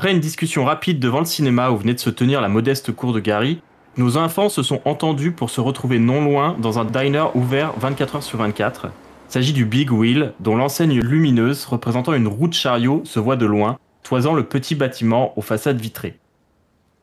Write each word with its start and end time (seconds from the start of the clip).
Après 0.00 0.12
une 0.12 0.20
discussion 0.20 0.64
rapide 0.64 0.98
devant 0.98 1.18
le 1.18 1.26
cinéma 1.26 1.70
où 1.70 1.76
venait 1.76 1.92
de 1.92 1.98
se 1.98 2.08
tenir 2.08 2.40
la 2.40 2.48
modeste 2.48 2.90
cour 2.90 3.12
de 3.12 3.20
Gary, 3.20 3.60
nos 3.98 4.16
enfants 4.16 4.48
se 4.48 4.62
sont 4.62 4.80
entendus 4.86 5.30
pour 5.30 5.50
se 5.50 5.60
retrouver 5.60 5.98
non 5.98 6.24
loin 6.24 6.56
dans 6.58 6.78
un 6.78 6.86
diner 6.86 7.26
ouvert 7.34 7.74
24 7.78 8.16
heures 8.16 8.22
sur 8.22 8.38
24. 8.38 8.86
Il 8.86 8.90
s'agit 9.30 9.52
du 9.52 9.66
Big 9.66 9.92
Wheel, 9.92 10.32
dont 10.40 10.56
l'enseigne 10.56 11.00
lumineuse 11.00 11.66
représentant 11.66 12.14
une 12.14 12.28
roue 12.28 12.48
de 12.48 12.54
chariot 12.54 13.02
se 13.04 13.20
voit 13.20 13.36
de 13.36 13.44
loin, 13.44 13.78
toisant 14.02 14.32
le 14.32 14.44
petit 14.44 14.74
bâtiment 14.74 15.38
aux 15.38 15.42
façades 15.42 15.82
vitrées. 15.82 16.18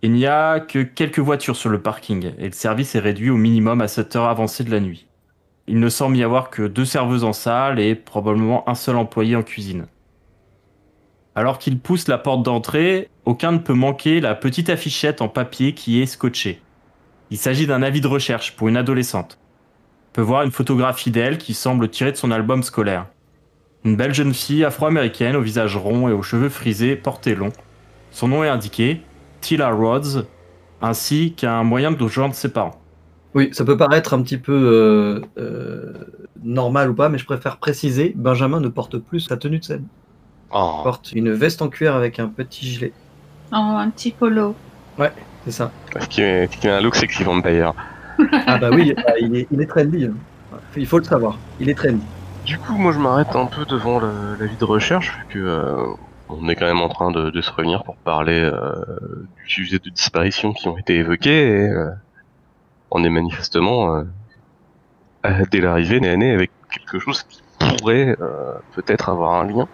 Il 0.01 0.11
n'y 0.13 0.25
a 0.25 0.59
que 0.59 0.81
quelques 0.81 1.19
voitures 1.19 1.55
sur 1.55 1.69
le 1.69 1.79
parking 1.79 2.31
et 2.39 2.47
le 2.47 2.51
service 2.51 2.95
est 2.95 2.99
réduit 2.99 3.29
au 3.29 3.37
minimum 3.37 3.79
à 3.81 3.87
cette 3.87 4.15
heure 4.15 4.27
avancée 4.27 4.63
de 4.63 4.71
la 4.71 4.79
nuit. 4.79 5.05
Il 5.67 5.79
ne 5.79 5.89
semble 5.89 6.17
y 6.17 6.23
avoir 6.23 6.49
que 6.49 6.63
deux 6.63 6.85
serveuses 6.85 7.23
en 7.23 7.33
salle 7.33 7.79
et 7.79 7.93
probablement 7.93 8.67
un 8.67 8.73
seul 8.73 8.95
employé 8.95 9.35
en 9.35 9.43
cuisine. 9.43 9.85
Alors 11.37 11.59
qu'il 11.59 11.77
pousse 11.77 12.07
la 12.07 12.17
porte 12.17 12.41
d'entrée, 12.41 13.11
aucun 13.25 13.51
ne 13.51 13.59
peut 13.59 13.75
manquer 13.75 14.21
la 14.21 14.33
petite 14.33 14.71
affichette 14.71 15.21
en 15.21 15.27
papier 15.27 15.75
qui 15.75 16.01
est 16.01 16.07
scotchée. 16.07 16.63
Il 17.29 17.37
s'agit 17.37 17.67
d'un 17.67 17.83
avis 17.83 18.01
de 18.01 18.07
recherche 18.07 18.55
pour 18.55 18.69
une 18.69 18.75
adolescente. 18.75 19.37
On 20.09 20.13
peut 20.13 20.21
voir 20.23 20.41
une 20.41 20.51
photographie 20.51 21.11
d'elle 21.11 21.37
qui 21.37 21.53
semble 21.53 21.89
tirée 21.89 22.11
de 22.11 22.17
son 22.17 22.31
album 22.31 22.63
scolaire. 22.63 23.05
Une 23.85 23.95
belle 23.95 24.15
jeune 24.15 24.33
fille 24.33 24.65
afro-américaine 24.65 25.35
au 25.35 25.41
visage 25.41 25.77
rond 25.77 26.09
et 26.09 26.11
aux 26.11 26.23
cheveux 26.23 26.49
frisés 26.49 26.95
portés 26.95 27.35
longs. 27.35 27.53
Son 28.09 28.29
nom 28.29 28.43
est 28.43 28.49
indiqué, 28.49 29.03
Tila 29.39 29.69
Rhodes, 29.69 30.25
ainsi 30.81 31.33
qu'un 31.33 31.61
moyen 31.61 31.91
de 31.91 32.07
joindre 32.07 32.33
ses 32.33 32.49
parents. 32.49 32.81
Oui, 33.35 33.49
ça 33.51 33.63
peut 33.63 33.77
paraître 33.77 34.15
un 34.15 34.23
petit 34.23 34.39
peu 34.39 34.53
euh, 34.53 35.21
euh, 35.37 35.93
normal 36.41 36.89
ou 36.89 36.95
pas, 36.95 37.09
mais 37.09 37.19
je 37.19 37.25
préfère 37.25 37.57
préciser, 37.57 38.13
Benjamin 38.15 38.59
ne 38.59 38.69
porte 38.69 38.97
plus 38.97 39.19
sa 39.19 39.37
tenue 39.37 39.59
de 39.59 39.63
scène. 39.63 39.85
Oh. 40.51 40.77
Il 40.79 40.83
porte 40.83 41.11
une 41.11 41.31
veste 41.31 41.61
en 41.61 41.69
cuir 41.69 41.95
avec 41.95 42.19
un 42.19 42.27
petit 42.27 42.65
gilet. 42.65 42.93
Oh, 43.51 43.55
un 43.55 43.89
petit 43.89 44.11
polo. 44.11 44.55
Ouais, 44.97 45.11
c'est 45.45 45.51
ça. 45.51 45.71
Ce 45.99 46.07
qui 46.07 46.21
est, 46.21 46.51
ce 46.51 46.57
qui 46.57 46.67
est 46.67 46.71
un 46.71 46.81
look 46.81 46.95
sexy 46.95 47.23
vampire. 47.23 47.73
Ah 48.47 48.57
bah 48.57 48.69
oui, 48.71 48.93
bah, 48.95 49.13
il, 49.19 49.35
est, 49.35 49.47
il 49.51 49.61
est 49.61 49.67
trendy. 49.67 50.05
hein. 50.05 50.13
Il 50.75 50.87
faut 50.87 50.97
le 50.97 51.03
savoir, 51.03 51.37
il 51.59 51.69
est 51.69 51.75
trendy. 51.75 52.03
Du 52.45 52.57
coup, 52.57 52.73
moi 52.73 52.91
je 52.93 52.99
m'arrête 52.99 53.35
un 53.35 53.45
peu 53.45 53.65
devant 53.65 53.99
le- 53.99 54.35
l'avis 54.39 54.55
de 54.55 54.63
recherche, 54.65 55.11
vu 55.17 55.25
que 55.29 55.39
euh, 55.39 55.85
on 56.29 56.47
est 56.47 56.55
quand 56.55 56.65
même 56.65 56.79
en 56.81 56.87
train 56.89 57.11
de, 57.11 57.29
de 57.29 57.41
se 57.41 57.51
réunir 57.51 57.83
pour 57.83 57.95
parler 57.97 58.39
euh, 58.41 58.73
du 59.43 59.49
sujet 59.49 59.79
de 59.79 59.89
disparition 59.89 60.53
qui 60.53 60.67
ont 60.69 60.77
été 60.77 60.95
évoqués, 60.95 61.47
et 61.49 61.69
euh, 61.69 61.89
on 62.89 63.03
est 63.03 63.09
manifestement, 63.09 64.03
euh, 65.25 65.43
dès 65.51 65.59
l'arrivée, 65.61 65.99
nez 65.99 66.09
à 66.09 66.15
nez 66.17 66.31
avec 66.31 66.51
quelque 66.71 66.99
chose 66.99 67.23
qui 67.23 67.41
pourrait 67.59 68.15
euh, 68.21 68.53
peut-être 68.75 69.09
avoir 69.09 69.33
un 69.41 69.45
lien. 69.45 69.67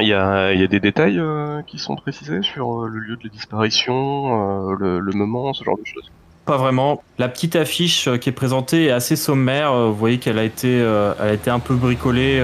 Il 0.00 0.08
y 0.08 0.14
a, 0.14 0.52
y 0.52 0.62
a 0.62 0.66
des 0.66 0.80
détails 0.80 1.18
euh, 1.18 1.62
qui 1.62 1.78
sont 1.78 1.96
précisés 1.96 2.42
sur 2.42 2.82
euh, 2.82 2.88
le 2.88 2.98
lieu 2.98 3.16
de 3.16 3.24
la 3.24 3.30
disparition, 3.30 4.70
euh, 4.70 4.76
le, 4.78 5.00
le 5.00 5.12
moment, 5.12 5.54
ce 5.54 5.64
genre 5.64 5.78
de 5.78 5.86
choses. 5.86 6.10
Pas 6.44 6.58
vraiment. 6.58 7.02
La 7.18 7.28
petite 7.28 7.56
affiche 7.56 8.08
qui 8.20 8.28
est 8.28 8.32
présentée 8.32 8.86
est 8.86 8.90
assez 8.90 9.16
sommaire. 9.16 9.74
Vous 9.74 9.96
voyez 9.96 10.18
qu'elle 10.18 10.38
a 10.38 10.44
été, 10.44 10.78
elle 10.78 11.14
a 11.18 11.32
été 11.32 11.50
un 11.50 11.58
peu 11.58 11.74
bricolée 11.74 12.40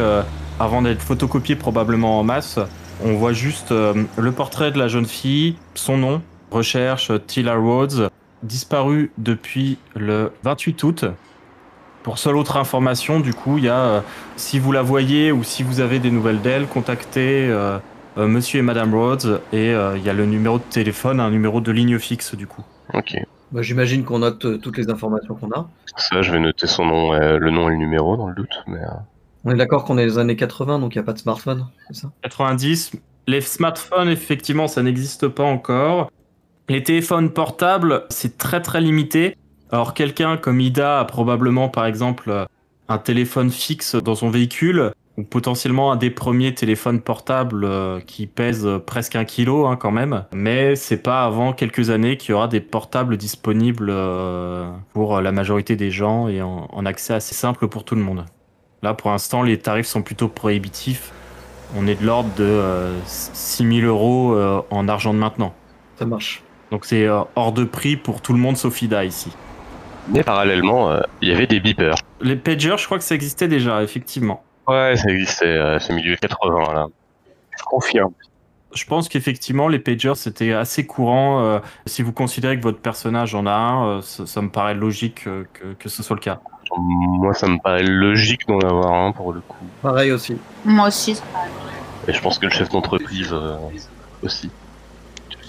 avant 0.59 0.83
d'être 0.83 1.01
photocopiée 1.01 1.55
probablement 1.55 2.19
en 2.19 2.25
masse. 2.25 2.59
On 3.05 3.13
voit 3.13 3.33
juste 3.33 3.71
le 3.71 4.33
portrait 4.33 4.73
de 4.73 4.79
la 4.81 4.89
jeune 4.89 5.07
fille, 5.07 5.55
son 5.75 5.99
nom, 5.99 6.21
recherche 6.51 7.13
Tila 7.29 7.55
Rhodes, 7.55 8.11
disparue 8.43 9.13
depuis 9.19 9.79
le 9.95 10.33
28 10.43 10.83
août. 10.83 11.05
Pour 12.03 12.19
seule 12.19 12.37
autre 12.37 12.57
information, 12.57 13.21
du 13.21 13.33
coup, 13.33 13.59
il 13.59 13.65
y 13.65 13.69
a, 13.69 13.79
euh, 13.79 14.01
si 14.37 14.59
vous 14.59 14.73
la 14.73 14.83
voyez 14.83 15.31
ou 15.33 15.45
si 15.45 15.63
vous 15.63 15.81
avez 15.81 15.99
des 16.01 16.11
nouvelles 16.11 16.41
d'elle, 16.41 16.67
contactez 16.67 17.47
euh, 17.49 17.79
euh, 18.19 18.27
Monsieur 18.27 18.59
et 18.59 18.63
Madame 18.63 18.95
Rhodes 18.95 19.41
et 19.53 19.71
euh, 19.73 19.97
il 19.97 20.03
y 20.03 20.11
a 20.11 20.13
le 20.13 20.27
numéro 20.27 20.59
de 20.59 20.65
téléphone, 20.65 21.21
un 21.21 21.31
numéro 21.31 21.61
de 21.61 21.71
ligne 21.71 21.99
fixe 21.99 22.35
du 22.35 22.47
coup. 22.47 22.63
Ok. 22.95 23.17
Bah, 23.53 23.63
J'imagine 23.63 24.05
qu'on 24.05 24.19
note 24.19 24.45
euh, 24.45 24.59
toutes 24.59 24.79
les 24.79 24.91
informations 24.91 25.35
qu'on 25.35 25.51
a. 25.53 25.69
Ça, 25.97 26.23
je 26.23 26.33
vais 26.33 26.41
noter 26.41 26.67
son 26.67 26.87
nom, 26.87 27.13
euh, 27.15 27.39
le 27.39 27.51
nom 27.51 27.69
et 27.69 27.73
le 27.73 27.79
numéro 27.79 28.17
dans 28.17 28.27
le 28.29 28.35
doute, 28.35 28.63
mais 28.67 28.79
euh, 28.81 28.89
On 29.45 29.51
est 29.53 29.57
d'accord 29.57 29.85
qu'on 29.85 29.97
est 29.99 30.05
les 30.05 30.19
années 30.19 30.37
80, 30.37 30.81
donc 30.81 30.95
il 30.95 30.99
n'y 30.99 31.03
a 31.03 31.05
pas 31.05 31.13
de 31.13 31.19
smartphone, 31.19 31.67
c'est 31.89 32.03
ça? 32.03 32.11
90. 32.23 32.93
Les 33.29 33.41
smartphones, 33.41 34.09
effectivement, 34.09 34.67
ça 34.67 34.83
n'existe 34.83 35.29
pas 35.29 35.45
encore. 35.45 36.11
Les 36.69 36.83
téléphones 36.83 37.31
portables, 37.31 38.05
c'est 38.09 38.39
très 38.39 38.61
très 38.63 38.81
limité. 38.81 39.37
Alors 39.73 39.95
quelqu'un 39.95 40.37
comme 40.37 40.61
Ida 40.61 41.01
a 41.01 41.05
probablement, 41.07 41.71
par 41.71 41.87
exemple, 41.87 42.47
un 42.89 42.99
téléphone 42.99 43.51
fixe 43.51 43.95
dans 43.97 44.15
son 44.15 44.29
véhicule, 44.29 44.93
ou 45.17 45.25
potentiellement 45.25 45.93
un 45.93 45.97
des 45.97 46.11
premiers 46.11 46.55
téléphones 46.55 47.01
portables 47.01 47.65
euh, 47.65 48.01
qui 48.01 48.27
pèse 48.27 48.69
presque 48.87 49.17
un 49.17 49.25
kilo 49.25 49.67
hein, 49.67 49.77
quand 49.77 49.91
même. 49.91 50.25
Mais 50.33 50.77
c'est 50.77 51.03
pas 51.03 51.25
avant 51.25 51.53
quelques 51.53 51.91
années 51.91 52.17
qu'il 52.17 52.31
y 52.31 52.33
aura 52.35 52.49
des 52.49 52.61
portables 52.61 53.17
disponibles 53.17 53.89
euh, 53.91 54.71
pour 54.93 55.21
la 55.21 55.33
majorité 55.33 55.77
des 55.77 55.91
gens 55.91 56.29
et 56.29 56.43
en, 56.43 56.87
accès 56.87 57.15
assez 57.15 57.35
simple 57.35 57.69
pour 57.69 57.85
tout 57.85 57.95
le 57.95 58.03
monde. 58.03 58.25
Là, 58.83 58.95
pour 58.95 59.11
l'instant, 59.11 59.43
les 59.43 59.59
tarifs 59.59 59.87
sont 59.87 60.03
plutôt 60.03 60.29
prohibitifs. 60.29 61.13
On 61.77 61.87
est 61.87 61.99
de 62.01 62.05
l'ordre 62.05 62.31
de 62.37 62.45
euh, 62.45 62.99
6000 63.07 63.85
euros 63.85 64.35
euh, 64.35 64.61
en 64.71 64.89
argent 64.89 65.15
de 65.15 65.19
maintenant. 65.19 65.55
Ça 65.97 66.05
marche. 66.05 66.43
Donc 66.71 66.85
c'est 66.87 67.07
hors 67.07 67.53
de 67.53 67.65
prix 67.65 67.97
pour 67.97 68.23
tout 68.23 68.33
le 68.33 68.39
monde 68.39 68.57
sauf 68.57 68.81
Ida 68.81 69.05
ici. 69.05 69.31
Mais 70.09 70.23
parallèlement, 70.23 70.91
euh, 70.91 71.01
il 71.21 71.29
y 71.29 71.33
avait 71.33 71.47
des 71.47 71.61
beepers. 71.61 71.97
Les 72.21 72.37
pagers, 72.37 72.77
je 72.79 72.87
crois 72.87 72.99
que 72.99 73.05
ça 73.05 73.15
existait 73.15 73.49
déjà, 73.49 73.83
effectivement. 73.83 74.43
Ouais, 74.67 74.95
ça 74.97 75.11
existait, 75.11 75.47
euh, 75.47 75.79
c'est 75.79 75.93
milieu 75.93 76.17
80 76.17 76.73
là. 76.75 76.87
Je 77.59 77.63
confirme. 77.65 78.13
Je 78.75 78.85
pense 78.87 79.09
qu'effectivement, 79.09 79.69
les 79.69 79.79
pagers, 79.79 80.15
c'était 80.15 80.53
assez 80.53 80.87
courant. 80.87 81.43
euh, 81.45 81.59
si 81.87 82.03
vous 82.03 82.13
considérez 82.13 82.57
que 82.57 82.63
votre 82.63 82.79
personnage 82.81 83.35
en 83.35 83.45
a 83.47 83.53
un, 83.53 83.87
euh, 83.87 84.01
ça, 84.03 84.25
ça 84.27 84.41
me 84.41 84.49
paraît 84.49 84.75
logique 84.75 85.27
euh, 85.27 85.45
que, 85.53 85.75
que 85.75 85.89
ce 85.91 86.03
soit 86.03 86.17
le 86.17 86.23
cas. 86.23 86.41
Moi, 86.79 87.35
ça 87.35 87.49
me 87.49 87.59
paraît 87.59 87.83
logique 87.83 88.47
d'en 88.49 88.59
avoir 88.61 88.95
un 88.95 89.13
pour 89.13 89.33
le 89.35 89.41
coup. 89.41 89.57
Pareil 89.83 90.11
aussi. 90.13 90.39
Moi 90.65 90.89
aussi. 90.89 91.21
Et 92.09 92.13
je 92.15 92.21
pense 92.21 92.39
que 92.39 92.47
le 92.47 92.53
chef 92.53 92.71
d'entreprise 92.71 93.31
euh, 93.33 93.57
aussi. 94.23 94.51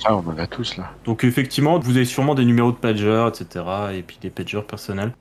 Ça, 0.03 0.15
on 0.15 0.29
en 0.29 0.37
a 0.37 0.47
tous 0.47 0.75
là. 0.77 0.91
Donc 1.05 1.23
effectivement, 1.23 1.79
vous 1.79 1.95
avez 1.95 2.05
sûrement 2.05 2.35
des 2.35 2.43
numéros 2.43 2.71
de 2.71 2.77
pager, 2.77 3.27
etc. 3.27 3.65
Et 3.93 4.01
puis 4.01 4.17
des 4.21 4.29
pagers 4.29 4.61
personnels. 4.61 5.13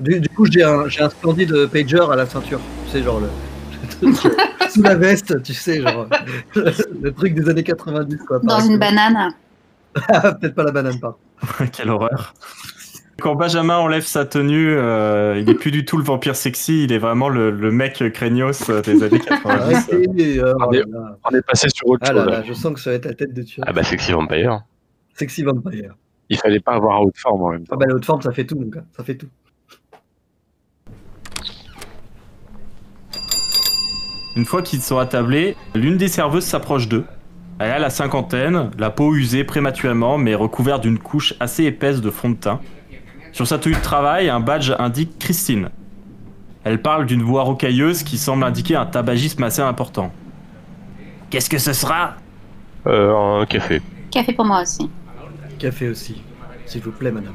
Du, 0.00 0.20
du 0.20 0.28
coup, 0.30 0.46
j'ai 0.50 0.62
un, 0.62 0.88
j'ai 0.88 1.02
un 1.02 1.10
splendide 1.10 1.66
pager 1.66 2.00
à 2.00 2.16
la 2.16 2.24
ceinture. 2.24 2.60
Tu 2.86 2.92
sais, 2.92 3.02
genre 3.02 3.20
le. 3.20 3.28
Sous 4.70 4.82
la 4.82 4.94
veste, 4.94 5.42
tu 5.42 5.52
sais, 5.54 5.82
genre. 5.82 6.06
le 6.54 7.10
truc 7.10 7.34
des 7.34 7.48
années 7.48 7.62
90, 7.64 8.18
quoi. 8.26 8.38
Dans 8.42 8.60
une 8.60 8.78
banane. 8.78 9.32
Ah, 10.08 10.32
Peut-être 10.32 10.54
pas 10.54 10.62
la 10.62 10.70
banane, 10.70 11.00
par. 11.00 11.16
Quelle 11.72 11.90
horreur. 11.90 12.34
Quand 13.20 13.34
Benjamin 13.34 13.76
enlève 13.78 14.04
sa 14.04 14.24
tenue, 14.26 14.70
euh, 14.70 15.40
il 15.40 15.50
est 15.50 15.54
plus 15.54 15.72
du 15.72 15.84
tout 15.84 15.96
le 15.96 16.04
vampire 16.04 16.36
sexy, 16.36 16.84
il 16.84 16.92
est 16.92 16.98
vraiment 16.98 17.28
le, 17.28 17.50
le 17.50 17.72
mec 17.72 18.00
craignos 18.12 18.70
euh, 18.70 18.80
des 18.80 19.02
années 19.02 19.18
90. 19.26 19.74
Arrêtez, 19.74 20.38
euh. 20.40 20.54
On 21.24 21.34
est 21.36 21.42
passé 21.42 21.66
sur 21.74 21.88
autre 21.88 22.04
Ah 22.08 22.12
chose. 22.12 22.16
là 22.26 22.30
là, 22.30 22.42
je 22.46 22.52
sens 22.52 22.74
que 22.74 22.78
ça 22.80 22.90
va 22.90 22.96
être 22.96 23.06
la 23.06 23.14
tête 23.14 23.34
de 23.34 23.42
tueur. 23.42 23.64
Ah 23.68 23.72
bah, 23.72 23.82
Sexy 23.82 24.12
Vampire. 24.12 24.60
Sexy 25.14 25.42
Vampire. 25.42 25.96
Il 26.28 26.38
fallait 26.38 26.60
pas 26.60 26.74
avoir 26.74 27.02
haute 27.02 27.16
forme 27.18 27.42
en 27.42 27.50
même 27.50 27.64
temps. 27.66 27.72
Ah 27.74 27.76
bah, 27.76 27.86
la 27.88 27.94
haute 27.96 28.04
forme, 28.04 28.22
ça 28.22 28.30
fait 28.30 28.44
tout, 28.44 28.54
mon 28.56 28.68
gars. 28.68 28.84
Ça 28.96 29.02
fait 29.02 29.16
tout. 29.16 29.28
Une 34.36 34.44
fois 34.44 34.62
qu'ils 34.62 34.80
sont 34.80 34.98
attablés, 34.98 35.56
l'une 35.74 35.96
des 35.96 36.06
serveuses 36.06 36.44
s'approche 36.44 36.86
d'eux. 36.86 37.04
Elle 37.58 37.72
a 37.72 37.78
la 37.80 37.90
cinquantaine, 37.90 38.70
la 38.78 38.90
peau 38.90 39.12
usée 39.16 39.42
prématurément 39.42 40.16
mais 40.18 40.36
recouverte 40.36 40.82
d'une 40.82 41.00
couche 41.00 41.34
assez 41.40 41.64
épaisse 41.64 42.00
de 42.00 42.10
fond 42.10 42.30
de 42.30 42.36
teint. 42.36 42.60
Sur 43.38 43.46
sa 43.46 43.60
tenue 43.60 43.76
de 43.76 43.80
travail, 43.80 44.28
un 44.30 44.40
badge 44.40 44.72
indique 44.80 45.16
Christine. 45.20 45.68
Elle 46.64 46.82
parle 46.82 47.06
d'une 47.06 47.22
voix 47.22 47.44
rocailleuse 47.44 48.02
qui 48.02 48.18
semble 48.18 48.42
indiquer 48.42 48.74
un 48.74 48.84
tabagisme 48.84 49.44
assez 49.44 49.62
important. 49.62 50.10
Qu'est-ce 51.30 51.48
que 51.48 51.58
ce 51.58 51.72
sera? 51.72 52.16
Euh, 52.88 53.42
un 53.42 53.46
café. 53.46 53.80
Café 54.10 54.32
pour 54.32 54.44
moi 54.44 54.62
aussi. 54.62 54.90
Café 55.60 55.88
aussi, 55.88 56.20
s'il 56.66 56.82
vous 56.82 56.90
plaît, 56.90 57.12
madame. 57.12 57.34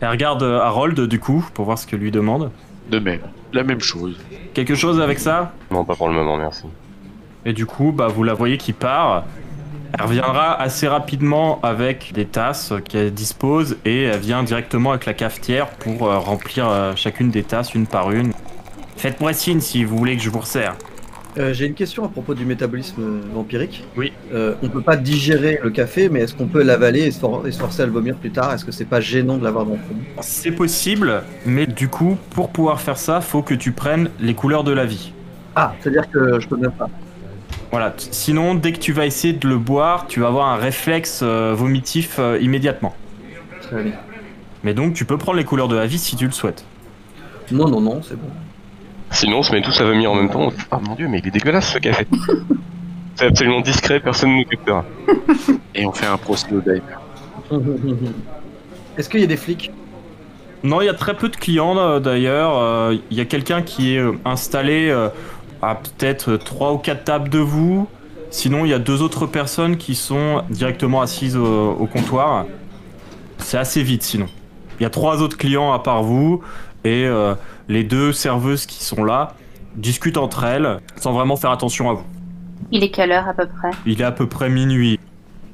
Elle 0.00 0.08
regarde 0.08 0.42
Harold 0.42 1.00
du 1.02 1.20
coup 1.20 1.46
pour 1.54 1.66
voir 1.66 1.78
ce 1.78 1.86
que 1.86 1.94
lui 1.94 2.10
demande. 2.10 2.50
De 2.90 2.98
même. 2.98 3.20
La 3.52 3.62
même 3.62 3.80
chose. 3.80 4.18
Quelque 4.54 4.74
chose 4.74 5.00
avec 5.00 5.20
ça? 5.20 5.52
Non, 5.70 5.84
pas 5.84 5.94
pour 5.94 6.08
le 6.08 6.14
moment, 6.14 6.36
merci. 6.36 6.64
Et 7.44 7.52
du 7.52 7.64
coup, 7.64 7.92
bah, 7.92 8.08
vous 8.08 8.24
la 8.24 8.34
voyez 8.34 8.58
qui 8.58 8.72
part. 8.72 9.22
Elle 9.96 10.06
reviendra 10.06 10.60
assez 10.60 10.88
rapidement 10.88 11.60
avec 11.62 12.10
des 12.14 12.24
tasses 12.24 12.72
qu'elle 12.88 13.14
dispose 13.14 13.76
et 13.84 14.02
elle 14.04 14.18
vient 14.18 14.42
directement 14.42 14.90
avec 14.90 15.06
la 15.06 15.14
cafetière 15.14 15.68
pour 15.70 16.08
euh, 16.08 16.18
remplir 16.18 16.68
euh, 16.68 16.92
chacune 16.96 17.30
des 17.30 17.44
tasses 17.44 17.74
une 17.74 17.86
par 17.86 18.10
une. 18.10 18.32
Faites-moi 18.96 19.32
signe 19.32 19.60
si 19.60 19.84
vous 19.84 19.96
voulez 19.96 20.16
que 20.16 20.22
je 20.22 20.30
vous 20.30 20.40
resserre. 20.40 20.74
Euh, 21.38 21.52
J'ai 21.52 21.66
une 21.66 21.74
question 21.74 22.04
à 22.04 22.08
propos 22.08 22.34
du 22.34 22.44
métabolisme 22.44 23.20
vampirique. 23.32 23.84
Oui. 23.96 24.12
Euh, 24.32 24.54
on 24.62 24.68
peut 24.68 24.80
pas 24.82 24.96
digérer 24.96 25.60
le 25.62 25.70
café, 25.70 26.08
mais 26.08 26.20
est-ce 26.20 26.34
qu'on 26.34 26.46
peut 26.48 26.62
l'avaler 26.64 27.02
et, 27.02 27.10
se 27.12 27.20
for- 27.20 27.46
et 27.46 27.52
se 27.52 27.58
forcer 27.60 27.82
à 27.82 27.86
le 27.86 27.92
vomir 27.92 28.16
plus 28.16 28.30
tard? 28.30 28.52
Est-ce 28.52 28.64
que 28.64 28.72
c'est 28.72 28.84
pas 28.84 29.00
gênant 29.00 29.36
de 29.36 29.44
l'avoir 29.44 29.64
dans 29.64 29.72
le 29.72 29.78
fond? 29.78 29.94
C'est 30.22 30.52
possible, 30.52 31.22
mais 31.46 31.66
du 31.66 31.88
coup, 31.88 32.16
pour 32.30 32.50
pouvoir 32.50 32.80
faire 32.80 32.98
ça, 32.98 33.20
faut 33.20 33.42
que 33.42 33.54
tu 33.54 33.70
prennes 33.70 34.10
les 34.20 34.34
couleurs 34.34 34.64
de 34.64 34.72
la 34.72 34.86
vie. 34.86 35.12
Ah, 35.54 35.72
c'est-à-dire 35.80 36.10
que 36.10 36.40
je 36.40 36.48
peux 36.48 36.56
même 36.56 36.72
pas. 36.72 36.88
Voilà, 37.74 37.92
sinon, 37.98 38.54
dès 38.54 38.70
que 38.70 38.78
tu 38.78 38.92
vas 38.92 39.04
essayer 39.04 39.32
de 39.32 39.48
le 39.48 39.58
boire, 39.58 40.06
tu 40.06 40.20
vas 40.20 40.28
avoir 40.28 40.46
un 40.46 40.54
réflexe 40.54 41.22
euh, 41.24 41.54
vomitif 41.56 42.20
euh, 42.20 42.38
immédiatement. 42.40 42.94
Très 43.62 43.82
bien. 43.82 43.94
Mais 44.62 44.74
donc, 44.74 44.94
tu 44.94 45.04
peux 45.04 45.18
prendre 45.18 45.38
les 45.38 45.44
couleurs 45.44 45.66
de 45.66 45.74
la 45.74 45.84
vie 45.84 45.98
si 45.98 46.14
tu 46.14 46.24
le 46.24 46.30
souhaites. 46.30 46.64
Non, 47.50 47.68
non, 47.68 47.80
non, 47.80 48.00
c'est 48.00 48.14
bon. 48.14 48.28
Sinon, 49.10 49.38
on 49.38 49.42
se 49.42 49.50
met 49.50 49.60
tous 49.60 49.80
à 49.80 49.84
vomir 49.86 50.12
en 50.12 50.14
même 50.14 50.30
temps. 50.30 50.52
Ah 50.70 50.78
mon 50.86 50.94
dieu, 50.94 51.08
mais 51.08 51.18
il 51.18 51.26
est 51.26 51.32
dégueulasse 51.32 51.72
ce 51.72 51.78
café. 51.80 52.06
C'est 53.16 53.26
absolument 53.26 53.60
discret, 53.60 53.98
personne 53.98 54.30
ne 54.30 54.36
nous 54.36 54.44
captera. 54.44 54.84
Et 55.74 55.84
on 55.84 55.90
fait 55.90 56.06
un 56.06 56.16
dive. 56.16 56.80
Est-ce 58.96 59.08
qu'il 59.08 59.18
y 59.18 59.24
a 59.24 59.26
des 59.26 59.36
flics? 59.36 59.72
Non, 60.62 60.80
il 60.80 60.84
y 60.84 60.88
a 60.88 60.94
très 60.94 61.14
peu 61.14 61.28
de 61.28 61.36
clients 61.36 61.76
euh, 61.76 61.98
d'ailleurs. 61.98 62.92
Il 63.10 63.16
y 63.16 63.20
a 63.20 63.24
quelqu'un 63.24 63.62
qui 63.62 63.96
est 63.96 64.02
installé 64.24 64.90
euh, 64.90 65.08
à 65.68 65.74
peut-être 65.76 66.36
3 66.36 66.72
ou 66.72 66.78
4 66.78 67.04
tables 67.04 67.28
de 67.28 67.38
vous. 67.38 67.88
Sinon, 68.30 68.64
il 68.64 68.70
y 68.70 68.74
a 68.74 68.78
deux 68.78 69.02
autres 69.02 69.26
personnes 69.26 69.76
qui 69.76 69.94
sont 69.94 70.42
directement 70.50 71.00
assises 71.00 71.36
au, 71.36 71.72
au 71.72 71.86
comptoir. 71.86 72.46
C'est 73.38 73.58
assez 73.58 73.82
vite 73.82 74.02
sinon. 74.02 74.26
Il 74.78 74.82
y 74.82 74.86
a 74.86 74.90
trois 74.90 75.22
autres 75.22 75.36
clients 75.36 75.72
à 75.72 75.78
part 75.78 76.02
vous 76.02 76.42
et 76.84 77.06
euh, 77.06 77.34
les 77.68 77.84
deux 77.84 78.12
serveuses 78.12 78.66
qui 78.66 78.82
sont 78.82 79.04
là 79.04 79.34
discutent 79.76 80.18
entre 80.18 80.44
elles 80.44 80.80
sans 80.96 81.12
vraiment 81.12 81.36
faire 81.36 81.50
attention 81.50 81.90
à 81.90 81.94
vous. 81.94 82.04
Il 82.70 82.82
est 82.82 82.90
quelle 82.90 83.12
heure 83.12 83.28
à 83.28 83.34
peu 83.34 83.46
près? 83.46 83.70
Il 83.86 84.00
est 84.00 84.04
à 84.04 84.12
peu 84.12 84.28
près 84.28 84.48
minuit. 84.48 84.98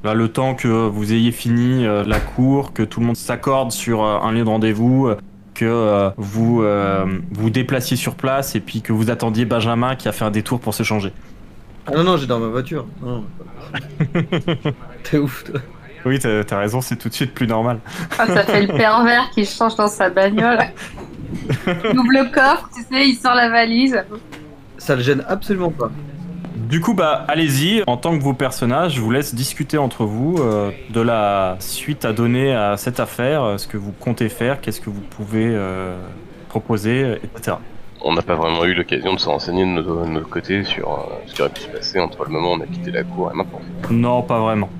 Là, 0.04 0.14
le 0.14 0.28
temps 0.28 0.54
que 0.54 0.68
vous 0.68 1.12
ayez 1.12 1.32
fini 1.32 1.84
euh, 1.84 2.04
la 2.04 2.20
cour, 2.20 2.72
que 2.72 2.82
tout 2.82 3.00
le 3.00 3.06
monde 3.06 3.16
s'accorde 3.16 3.70
sur 3.70 4.02
euh, 4.02 4.18
un 4.20 4.32
lieu 4.32 4.44
de 4.44 4.48
rendez-vous, 4.48 5.10
que 5.60 5.66
euh, 5.66 6.08
vous 6.16 6.62
euh, 6.62 7.04
vous 7.32 7.50
déplaciez 7.50 7.94
sur 7.94 8.14
place 8.14 8.54
et 8.54 8.60
puis 8.60 8.80
que 8.80 8.94
vous 8.94 9.10
attendiez 9.10 9.44
Benjamin 9.44 9.94
qui 9.94 10.08
a 10.08 10.12
fait 10.12 10.24
un 10.24 10.30
détour 10.30 10.58
pour 10.58 10.72
se 10.72 10.82
changer. 10.82 11.12
Ah 11.86 11.92
non, 11.96 12.02
non, 12.02 12.16
j'ai 12.16 12.26
dans 12.26 12.38
ma 12.38 12.46
voiture. 12.46 12.86
T'es 15.02 15.18
ouf, 15.18 15.44
toi. 15.44 15.60
Oui, 16.06 16.18
t'as 16.18 16.58
raison, 16.58 16.80
c'est 16.80 16.96
tout 16.96 17.10
de 17.10 17.14
suite 17.14 17.34
plus 17.34 17.46
normal. 17.46 17.78
Ah, 18.18 18.26
ça 18.26 18.42
fait 18.44 18.62
le 18.62 18.68
pervers 18.68 19.28
qui 19.34 19.44
change 19.44 19.74
dans 19.74 19.86
sa 19.86 20.08
bagnole. 20.08 20.60
Il 21.66 21.98
ouvre 21.98 22.10
le 22.10 22.32
coffre, 22.32 22.70
tu 22.74 22.80
sais, 22.82 23.06
il 23.06 23.14
sort 23.14 23.34
la 23.34 23.50
valise. 23.50 24.02
Ça 24.78 24.96
le 24.96 25.02
gêne 25.02 25.22
absolument 25.28 25.70
pas. 25.70 25.90
Du 26.56 26.80
coup, 26.80 26.94
bah, 26.94 27.24
allez-y. 27.28 27.82
En 27.86 27.96
tant 27.96 28.16
que 28.18 28.22
vos 28.22 28.34
personnages, 28.34 28.94
je 28.94 29.00
vous 29.00 29.10
laisse 29.10 29.34
discuter 29.34 29.78
entre 29.78 30.04
vous 30.04 30.36
euh, 30.40 30.70
de 30.90 31.00
la 31.00 31.56
suite 31.60 32.04
à 32.04 32.12
donner 32.12 32.54
à 32.54 32.76
cette 32.76 33.00
affaire, 33.00 33.42
euh, 33.42 33.56
ce 33.58 33.66
que 33.66 33.76
vous 33.76 33.92
comptez 33.92 34.28
faire, 34.28 34.60
qu'est-ce 34.60 34.80
que 34.80 34.90
vous 34.90 35.00
pouvez 35.00 35.46
euh, 35.48 35.96
proposer, 36.48 37.18
etc. 37.24 37.56
On 38.02 38.14
n'a 38.14 38.22
pas 38.22 38.34
vraiment 38.34 38.64
eu 38.64 38.74
l'occasion 38.74 39.14
de 39.14 39.20
se 39.20 39.28
renseigner 39.28 39.62
de 39.64 39.70
notre, 39.70 40.04
de 40.04 40.10
notre 40.10 40.28
côté 40.28 40.64
sur 40.64 40.88
euh, 40.90 40.96
ce 41.26 41.34
qui 41.34 41.42
aurait 41.42 41.50
pu 41.50 41.60
se 41.60 41.68
passer 41.68 42.00
entre 42.00 42.24
le 42.24 42.30
moment 42.30 42.52
où 42.52 42.56
on 42.56 42.60
a 42.60 42.66
quitté 42.66 42.90
la 42.90 43.04
cour 43.04 43.30
et 43.32 43.36
maintenant. 43.36 43.60
Non, 43.90 44.22
pas 44.22 44.40
vraiment. 44.40 44.70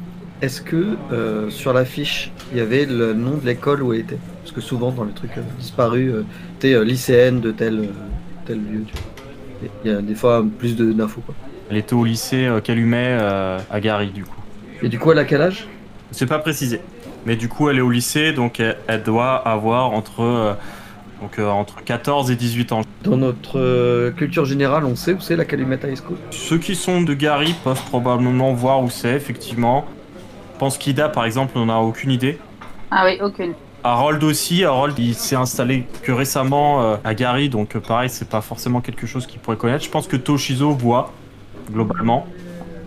Est-ce 0.43 0.63
que 0.63 0.97
euh, 1.13 1.51
sur 1.51 1.73
la 1.75 1.85
fiche, 1.85 2.33
il 2.51 2.59
y 2.59 2.61
avait 2.63 2.87
le 2.87 3.13
nom 3.13 3.37
de 3.37 3.45
l'école 3.47 3.83
où 3.83 3.93
elle 3.93 4.01
était? 4.01 4.19
Parce 4.43 4.53
que 4.53 4.63
souvent, 4.63 4.91
dans 4.91 5.05
les 5.05 5.13
trucs 5.13 5.37
euh, 5.37 5.43
disparus, 5.59 6.13
euh, 6.15 6.25
t'es 6.59 6.73
euh, 6.73 6.83
lycéenne 6.83 7.41
de 7.41 7.51
tel, 7.51 7.79
euh, 7.81 7.87
tel 8.47 8.57
lieu. 8.57 8.85
tu 8.87 8.93
vois. 8.95 9.03
Et 9.65 9.71
Il 9.85 9.91
y 9.91 9.95
a 9.95 10.01
des 10.01 10.15
fois 10.15 10.43
plus 10.59 10.75
de- 10.77 10.93
d'infos. 10.93 11.21
quoi. 11.21 11.35
Elle 11.71 11.77
était 11.77 11.95
au 11.95 12.05
lycée 12.05 12.47
euh, 12.47 12.61
Calumet 12.61 13.17
euh, 13.21 13.59
à 13.71 13.81
Gary, 13.81 14.09
du 14.09 14.25
coup. 14.25 14.41
Et 14.83 14.89
du 14.89 14.99
coup, 14.99 15.13
elle 15.13 15.19
a 15.19 15.25
quel 15.25 15.43
âge? 15.43 15.69
C'est 16.11 16.27
pas 16.27 16.39
précisé. 16.39 16.81
Mais 17.27 17.37
du 17.37 17.49
coup, 17.49 17.69
elle 17.69 17.79
est 17.79 17.83
au 17.83 17.91
lycée, 17.91 18.33
donc 18.33 18.61
elle, 18.61 18.77
elle 18.89 19.03
doit 19.03 19.37
avoir 19.37 19.93
entre, 19.93 20.23
euh, 20.23 20.55
donc, 21.21 21.39
euh, 21.39 21.49
entre 21.49 21.85
14 21.85 22.31
et 22.31 22.37
18 22.37 22.73
ans. 22.73 22.81
Dans 23.05 23.17
notre 23.17 23.61
euh, 23.61 24.11
culture 24.11 24.45
générale, 24.45 24.85
on 24.85 24.97
sait 24.97 25.13
où 25.13 25.21
c'est 25.21 25.37
la 25.37 25.45
Calumet 25.45 25.79
High 25.85 25.97
School? 25.97 26.17
Ceux 26.31 26.59
qui 26.59 26.75
sont 26.75 27.03
de 27.03 27.15
Gary 27.15 27.55
peuvent 27.63 27.85
probablement 27.85 28.53
voir 28.53 28.83
où 28.83 28.91
c'est, 28.91 29.15
effectivement. 29.15 29.85
Je 30.55 30.59
pense 30.59 30.77
qu'Ida, 30.77 31.09
par 31.09 31.25
exemple, 31.25 31.57
n'en 31.57 31.69
a 31.69 31.79
aucune 31.79 32.11
idée. 32.11 32.39
Ah 32.91 33.05
oui, 33.05 33.19
aucune. 33.23 33.55
Harold 33.83 34.23
aussi, 34.25 34.65
Harold 34.65 34.99
il 34.99 35.15
s'est 35.15 35.37
installé 35.37 35.87
que 36.03 36.13
récemment 36.13 36.83
euh, 36.83 36.97
à 37.03 37.15
Gary, 37.15 37.49
donc 37.49 37.77
euh, 37.77 37.81
pareil, 37.81 38.11
c'est 38.11 38.29
pas 38.29 38.43
forcément 38.43 38.81
quelque 38.81 39.07
chose 39.07 39.27
qu'il 39.27 39.41
pourrait 39.41 39.57
connaître. 39.57 39.85
Je 39.85 39.91
pense 39.91 40.07
que 40.07 40.17
Toshizo 40.17 40.73
voit, 40.73 41.13
globalement. 41.71 42.27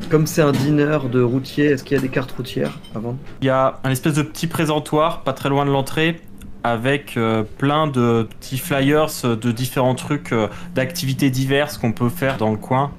Comme 0.10 0.28
c'est 0.28 0.42
un 0.42 0.52
dîner 0.52 0.98
de 1.12 1.22
routier, 1.22 1.66
est-ce 1.66 1.84
qu'il 1.84 1.96
y 1.96 2.00
a 2.00 2.02
des 2.02 2.10
cartes 2.10 2.32
routières 2.32 2.80
avant? 2.94 3.18
Il 3.42 3.46
y 3.48 3.50
a 3.50 3.80
un 3.84 3.90
espèce 3.90 4.16
de 4.16 4.22
petit 4.22 4.48
présentoir, 4.48 5.24
pas 5.24 5.34
très 5.34 5.50
loin 5.50 5.66
de 5.66 5.72
l'entrée, 5.72 6.22
avec 6.64 7.18
euh, 7.18 7.44
plein 7.58 7.88
de 7.88 8.28
petits 8.40 8.58
flyers 8.58 9.08
euh, 9.26 9.36
de 9.36 9.52
différents 9.52 9.96
trucs, 9.96 10.32
euh, 10.32 10.48
d'activités 10.76 11.30
diverses 11.30 11.78
qu'on 11.78 11.92
peut 11.92 12.10
faire 12.10 12.38
dans 12.38 12.52
le 12.52 12.58
coin. 12.58 12.92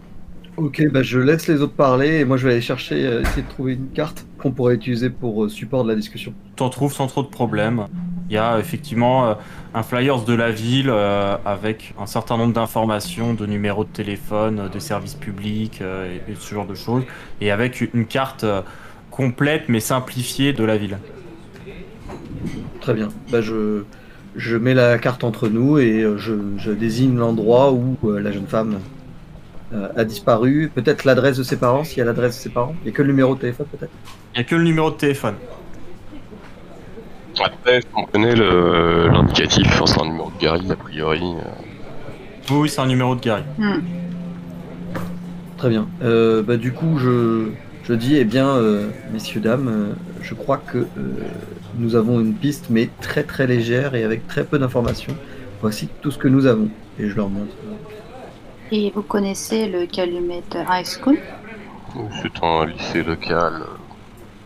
Ok, 0.57 0.87
bah 0.93 1.03
je 1.03 1.19
laisse 1.19 1.49
les 1.49 1.61
autres 1.63 1.75
parler 1.75 2.21
et 2.21 2.25
moi 2.25 2.37
je 2.37 2.47
vais 2.47 2.53
aller 2.53 2.61
chercher, 2.61 3.07
euh, 3.07 3.23
essayer 3.23 3.43
de 3.43 3.49
trouver 3.49 3.73
une 3.73 3.89
carte 3.89 4.25
qu'on 4.39 4.53
pourrait 4.53 4.75
utiliser 4.75 5.11
pour 5.11 5.51
support 5.51 5.83
de 5.83 5.89
la 5.89 5.97
discussion. 5.97 6.33
T'en 6.57 6.69
trouves 6.69 6.93
sans 6.93 7.09
trop 7.09 7.23
de 7.23 7.29
problèmes. 7.29 7.87
Il 8.31 8.35
y 8.35 8.39
a 8.39 8.59
effectivement 8.59 9.27
euh, 9.27 9.35
un 9.75 9.83
flyers 9.83 10.23
de 10.25 10.35
la 10.35 10.51
ville 10.51 10.89
euh, 10.89 11.37
avec 11.45 11.95
un 12.01 12.07
certain 12.07 12.39
nombre 12.39 12.55
d'informations, 12.55 13.35
de 13.35 13.45
numéros 13.45 13.85
de 13.85 13.91
téléphone, 13.91 14.61
euh, 14.61 14.69
de 14.69 14.79
services 14.79 15.15
publics 15.15 15.83
et, 15.83 16.35
ce 16.39 16.55
genre 16.55 16.67
de 16.67 16.75
choses, 16.75 17.03
et 17.41 17.51
avec 17.51 17.83
une 17.93 18.07
carte 18.07 18.47
complète 19.11 19.65
mais 19.69 19.81
simplifiée 19.81 20.53
de 20.53 20.65
la 20.65 20.77
ville. 20.77 20.99
Très 22.81 22.95
bien. 22.95 23.09
Bah 23.31 23.41
je, 23.41 23.85
je 24.37 24.57
mets 24.57 24.75
la 24.75 24.99
carte 24.99 25.25
entre 25.25 25.49
nous 25.49 25.79
et 25.79 26.05
je, 26.17 26.35
je 26.57 26.71
désigne 26.71 27.17
l'endroit 27.17 27.73
où 27.73 27.97
la 28.05 28.33
jeune 28.33 28.47
femme 28.47 28.79
a 29.97 30.05
disparu. 30.05 30.71
Peut-être 30.75 31.05
l'adresse 31.05 31.39
de 31.39 31.43
ses 31.43 31.57
parents, 31.57 31.85
s'il 31.85 31.99
y 31.99 32.03
a 32.03 32.05
l'adresse 32.05 32.37
de 32.37 32.43
ses 32.43 32.51
parents. 32.51 32.75
Il 32.83 32.85
n'y 32.85 32.91
a 32.91 32.93
que 32.93 33.03
le 33.03 33.09
numéro 33.09 33.35
de 33.35 33.41
téléphone 33.41 33.67
peut-être? 33.71 33.93
Il 34.35 34.39
n'y 34.39 34.41
a 34.41 34.45
que 34.45 34.55
le 34.55 34.65
numéro 34.65 34.91
de 34.91 34.97
téléphone. 34.97 35.35
Après, 37.43 37.81
on 37.97 38.05
connaît 38.05 38.35
l'indicatif, 38.37 39.67
enfin, 39.69 39.87
c'est 39.87 40.01
un 40.01 40.07
numéro 40.07 40.31
de 40.31 40.39
Gary 40.41 40.71
a 40.71 40.77
priori. 40.77 41.23
euh. 41.23 42.51
Oui, 42.51 42.57
oui, 42.61 42.69
c'est 42.69 42.81
un 42.81 42.87
numéro 42.87 43.15
de 43.15 43.21
Gary. 43.21 43.43
Hmm. 43.59 43.81
Très 45.57 45.69
bien. 45.71 45.87
Euh, 46.03 46.43
bah, 46.43 46.57
du 46.57 46.73
coup, 46.73 46.99
je, 46.99 47.51
je 47.85 47.95
dis, 47.95 48.17
eh 48.17 48.25
bien, 48.25 48.49
euh, 48.49 48.89
messieurs, 49.13 49.41
dames, 49.41 49.69
euh, 49.69 49.93
je 50.23 50.35
crois 50.35 50.59
que 50.59 50.79
euh, 50.79 50.87
nous 51.79 51.97
avons 51.97 52.21
une 52.21 52.35
piste, 52.35 52.67
mais 52.71 52.91
très 53.01 53.23
très 53.25 53.47
légère 53.47 53.95
et 53.95 54.05
avec 54.05 54.27
très 54.27 54.45
peu 54.45 54.59
d'informations. 54.59 55.15
Voici 55.61 55.89
tout 56.03 56.11
ce 56.11 56.19
que 56.19 56.29
nous 56.29 56.47
avons. 56.47 56.69
Et 56.99 57.09
je 57.09 57.17
leur 57.17 57.29
montre. 57.29 57.55
Et 58.71 58.93
vous 58.95 59.03
connaissez 59.03 59.67
le 59.69 59.87
Calumet 59.87 60.43
High 60.55 60.87
School? 60.87 61.19
C'est 62.23 62.45
un 62.45 62.67
lycée 62.67 63.03
local 63.03 63.63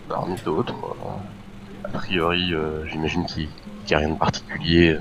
parmi 0.08 0.36
d'autres. 0.44 0.74
A 1.94 1.98
priori, 1.98 2.52
euh, 2.54 2.84
j'imagine 2.86 3.24
qu'il 3.26 3.48
n'y 3.88 3.94
a 3.94 3.98
rien 3.98 4.10
de 4.10 4.18
particulier. 4.18 4.98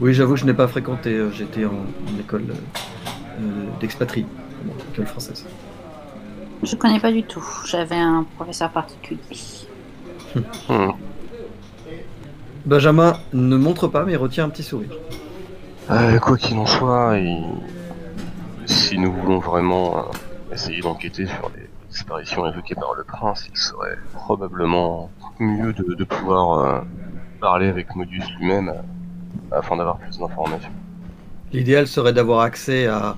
Oui, 0.00 0.14
j'avoue, 0.14 0.36
je 0.36 0.44
n'ai 0.44 0.54
pas 0.54 0.68
fréquenté. 0.68 1.10
euh, 1.10 1.30
J'étais 1.30 1.64
en, 1.64 1.70
en 1.70 2.20
école 2.20 2.44
euh, 2.50 2.54
euh, 3.40 3.66
d'expatrie, 3.80 4.26
en 4.68 4.92
école 4.92 5.06
française. 5.06 5.44
Je 6.62 6.76
connais 6.76 7.00
pas 7.00 7.10
du 7.10 7.22
tout. 7.24 7.44
J'avais 7.66 7.96
un 7.96 8.24
professeur 8.36 8.70
particulier. 8.70 9.20
Hmm. 10.68 10.90
Benjamin 12.64 13.18
ne 13.32 13.56
montre 13.56 13.88
pas, 13.88 14.04
mais 14.04 14.14
retient 14.16 14.44
un 14.44 14.48
petit 14.48 14.62
sourire. 14.62 14.92
Euh, 15.90 16.18
quoi 16.20 16.36
qu'il 16.36 16.56
en 16.58 16.66
soit, 16.66 17.18
et 17.18 17.36
si 18.66 18.96
nous 18.98 19.12
voulons 19.12 19.40
vraiment 19.40 19.98
euh, 19.98 20.02
essayer 20.54 20.80
d'enquêter 20.80 21.26
sur 21.26 21.50
les 21.56 21.68
disparitions 21.90 22.46
évoquées 22.46 22.76
par 22.76 22.94
le 22.94 23.02
prince, 23.02 23.48
il 23.52 23.58
serait 23.58 23.98
probablement 24.14 25.10
mieux 25.38 25.72
de, 25.72 25.94
de 25.94 26.04
pouvoir 26.04 26.58
euh, 26.58 26.80
parler 27.40 27.68
avec 27.68 27.94
Modus 27.96 28.22
lui-même 28.38 28.68
euh, 28.70 29.56
afin 29.58 29.76
d'avoir 29.76 29.98
plus 29.98 30.18
d'informations. 30.18 30.70
L'idéal 31.52 31.86
serait 31.86 32.12
d'avoir 32.12 32.40
accès 32.40 32.86
à 32.86 33.16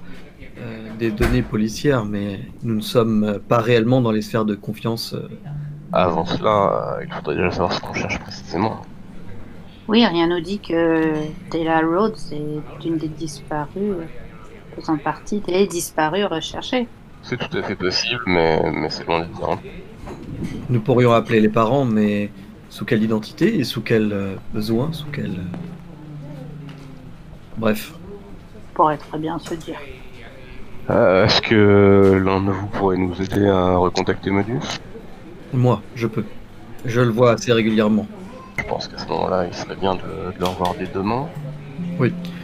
euh, 0.59 0.89
des 0.99 1.11
données 1.11 1.43
policières, 1.43 2.05
mais 2.05 2.41
nous 2.63 2.75
ne 2.77 2.81
sommes 2.81 3.39
pas 3.49 3.59
réellement 3.59 4.01
dans 4.01 4.13
les 4.13 4.23
sphères 4.23 4.45
de 4.45 4.55
confiance. 4.55 5.15
euh. 5.15 5.29
Avant 5.93 6.25
cela, 6.27 6.97
euh, 6.99 7.05
il 7.07 7.13
faudrait 7.13 7.37
déjà 7.37 7.51
savoir 7.53 7.73
ce 7.73 7.81
qu'on 7.81 7.95
cherche 7.95 8.19
précisément. 8.19 8.81
Oui, 9.87 10.05
rien 10.07 10.27
nous 10.29 10.41
dit 10.41 10.61
que 10.61 11.13
Taylor 11.51 11.83
Rhodes 11.85 12.17
est 12.33 12.85
une 12.87 12.97
des 12.97 13.09
disparues, 13.09 13.95
faisant 14.75 14.97
partie 14.99 15.41
des 15.41 15.67
disparues 15.67 16.25
recherchées. 16.25 16.89
C'est 17.23 17.37
tout 17.37 17.57
à 17.57 17.63
fait 17.63 17.77
possible, 17.77 18.23
mais, 18.27 18.63
mais 18.73 18.91
c'est 18.91 19.07
loin 19.07 19.21
d'être. 19.21 19.59
Nous 20.69 20.81
pourrions 20.81 21.13
appeler 21.13 21.41
les 21.41 21.49
parents, 21.49 21.85
mais 21.85 22.31
sous 22.71 22.85
quelle 22.85 23.03
identité 23.03 23.59
et 23.59 23.65
sous 23.65 23.81
quel 23.83 24.13
euh, 24.13 24.35
besoin, 24.53 24.93
sous 24.93 25.07
quel... 25.13 25.31
euh, 25.31 25.43
Bref, 27.57 27.93
Pourrait 28.75 28.97
très 28.97 29.19
bien 29.19 29.39
se 29.39 29.55
dire. 29.55 29.77
Euh, 30.91 31.25
Est-ce 31.25 31.41
que 31.41 32.21
l'un 32.25 32.41
de 32.43 32.51
vous 32.51 32.67
pourrait 32.67 32.97
nous 32.97 33.21
aider 33.23 33.47
à 33.47 33.77
recontacter 33.77 34.31
Modus 34.31 34.81
moi, 35.53 35.81
je 35.95 36.09
peux. 36.09 36.25
Je 36.85 37.01
le 37.01 37.11
vois 37.11 37.31
assez 37.33 37.53
régulièrement. 37.53 38.09
Je 38.59 38.65
pense 38.65 38.89
qu'à 38.89 38.99
ce 38.99 39.07
moment-là, 39.07 39.47
il 39.47 39.55
serait 39.55 39.77
bien 39.77 39.95
de, 39.95 40.01
de 40.01 40.39
le 40.41 40.47
revoir 40.47 40.75
dès 40.77 40.89
demain. 40.93 41.29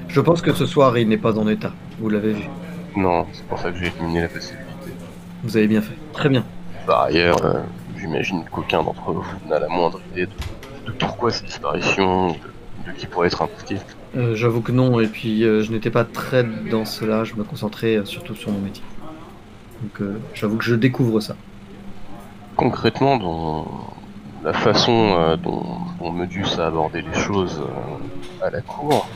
Je 0.06 0.20
pense 0.20 0.42
que 0.42 0.52
ce 0.52 0.64
soir, 0.64 0.96
il 0.96 1.08
n'est 1.08 1.18
pas 1.18 1.36
en 1.36 1.48
état. 1.48 1.72
Vous 1.98 2.08
l'avez 2.08 2.34
vu. 2.34 2.44
Non, 2.96 3.26
c'est 3.32 3.44
pour 3.46 3.58
ça 3.58 3.72
que 3.72 3.78
j'ai 3.78 3.86
éliminé 3.88 4.20
la 4.22 4.28
possibilité. 4.28 4.92
Vous 5.42 5.56
avez 5.56 5.66
bien 5.66 5.82
fait. 5.82 5.96
Très 6.12 6.28
bien. 6.28 6.44
Par 6.86 7.02
ailleurs, 7.02 7.44
euh, 7.44 7.62
j'imagine 8.00 8.44
qu'aucun 8.50 8.82
d'entre 8.82 9.12
vous 9.12 9.24
n'a 9.48 9.58
la 9.58 9.68
moindre 9.68 10.00
idée 10.12 10.26
de, 10.26 10.32
de 10.86 10.92
pourquoi 10.92 11.30
ces 11.30 11.44
disparitions, 11.44 12.28
de, 12.28 12.34
de 12.86 12.96
qui 12.96 13.06
pourrait 13.06 13.28
être 13.28 13.42
impliqué. 13.42 13.76
Euh, 14.16 14.34
J'avoue 14.34 14.60
que 14.60 14.72
non, 14.72 14.98
et 15.00 15.06
puis 15.06 15.44
euh, 15.44 15.62
je 15.62 15.70
n'étais 15.70 15.90
pas 15.90 16.04
très 16.04 16.42
dans 16.44 16.84
cela, 16.84 17.24
je 17.24 17.34
me 17.34 17.44
concentrais 17.44 17.96
euh, 17.96 18.04
surtout 18.04 18.34
sur 18.34 18.50
mon 18.50 18.58
métier. 18.58 18.82
Donc 19.82 20.00
euh, 20.00 20.20
j'avoue 20.34 20.56
que 20.56 20.64
je 20.64 20.74
découvre 20.74 21.20
ça. 21.20 21.36
Concrètement, 22.56 23.16
dans 23.16 23.66
la 24.42 24.52
façon 24.52 25.36
dont, 25.42 25.62
dont 25.98 26.12
Medus 26.12 26.58
a 26.58 26.66
abordé 26.66 27.02
les 27.02 27.14
choses 27.14 27.62
à 28.42 28.50
la 28.50 28.60
cour, 28.60 29.08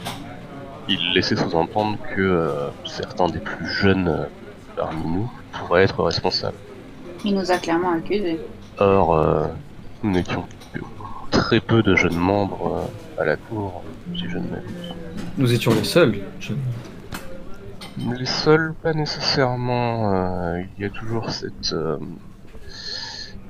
il 0.88 1.12
laissait 1.14 1.36
sous-entendre 1.36 1.98
que 2.14 2.48
certains 2.86 3.28
des 3.28 3.40
plus 3.40 3.66
jeunes 3.66 4.26
parmi 4.76 5.04
nous 5.06 5.30
pourraient 5.52 5.82
être 5.84 6.02
responsables. 6.02 6.56
Il 7.24 7.34
nous 7.34 7.50
a 7.50 7.58
clairement 7.58 7.92
accusés. 7.92 8.38
Or, 8.78 9.14
euh, 9.16 9.46
nous 10.02 10.10
n'étions 10.12 10.44
que 10.72 10.80
très 11.30 11.60
peu 11.60 11.82
de 11.82 11.94
jeunes 11.96 12.16
membres 12.16 12.88
euh, 13.18 13.22
à 13.22 13.24
la 13.24 13.36
cour, 13.36 13.82
si 14.14 14.28
je 14.28 14.38
ne 14.38 14.48
m'abuse. 14.48 14.94
Nous 15.38 15.52
étions 15.52 15.72
les 15.74 15.84
seuls. 15.84 16.16
Je- 16.40 16.52
Les 18.18 18.26
seuls, 18.26 18.74
pas 18.82 18.92
nécessairement. 18.92 20.12
euh, 20.14 20.62
il 20.76 20.82
y 20.82 20.86
a 20.86 20.90
toujours 20.90 21.30
cette... 21.30 21.72
Euh... 21.72 21.96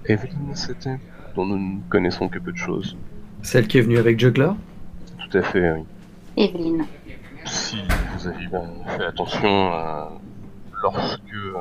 Evelyn, 0.06 0.54
c'était 0.54 0.98
Dont 1.34 1.46
nous 1.46 1.56
ne 1.58 1.80
connaissons 1.88 2.28
que 2.28 2.38
peu 2.38 2.52
de 2.52 2.56
choses. 2.58 2.96
Celle 3.42 3.66
qui 3.66 3.78
est 3.78 3.80
venue 3.80 3.98
avec 3.98 4.20
Juggler? 4.20 4.50
Tout 5.18 5.38
à 5.38 5.42
fait, 5.42 5.72
oui. 5.72 5.84
Evelyne. 6.36 6.84
Si 7.46 7.76
vous 8.16 8.28
avez 8.28 8.46
bien 8.46 8.62
fait 8.96 9.04
attention, 9.04 9.72
euh, 9.74 10.04
lorsque 10.82 11.20
euh, 11.34 11.58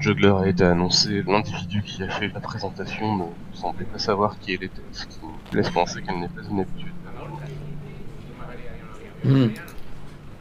Juggler 0.00 0.34
a 0.42 0.48
été 0.48 0.64
annoncé, 0.64 1.22
l'individu 1.26 1.82
qui 1.82 2.02
a 2.02 2.10
fait 2.10 2.28
la 2.28 2.40
présentation 2.40 3.16
ne 3.16 3.24
semblait 3.52 3.86
pas 3.86 3.98
savoir 3.98 4.38
qui 4.38 4.54
elle 4.54 4.64
était, 4.64 4.82
ce 4.92 5.06
qui 5.06 5.16
laisse 5.52 5.70
penser 5.70 6.02
qu'elle 6.02 6.18
n'est 6.20 6.28
pas 6.28 6.42
une 6.50 6.60
habitude. 6.60 6.94
Hmm. 9.24 9.48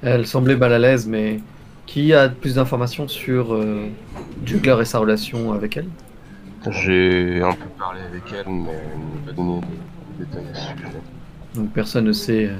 Elle 0.01 0.27
semblait 0.27 0.55
mal 0.57 0.73
à 0.73 0.79
l'aise, 0.79 1.07
mais 1.07 1.43
qui 1.85 2.13
a 2.13 2.29
plus 2.29 2.55
d'informations 2.55 3.07
sur 3.07 3.53
euh, 3.53 3.95
Juggler 4.43 4.77
et 4.81 4.85
sa 4.85 4.99
relation 4.99 5.53
avec 5.53 5.77
elle? 5.77 5.89
J'ai 6.69 7.41
un 7.41 7.53
peu 7.55 7.69
parlé 7.77 8.01
avec 8.01 8.31
elle, 8.31 8.49
mais 8.49 8.71
elle 8.91 8.99
ne 8.99 9.05
m'a 9.05 9.19
pas 9.25 9.33
donné 9.33 9.61
de 9.61 10.25
détails 10.25 10.49
à 10.49 10.55
ce 10.55 10.67
sujet. 10.69 11.03
Donc 11.53 11.71
personne 11.73 12.05
ne 12.05 12.13
sait. 12.13 12.47
euh, 12.47 12.57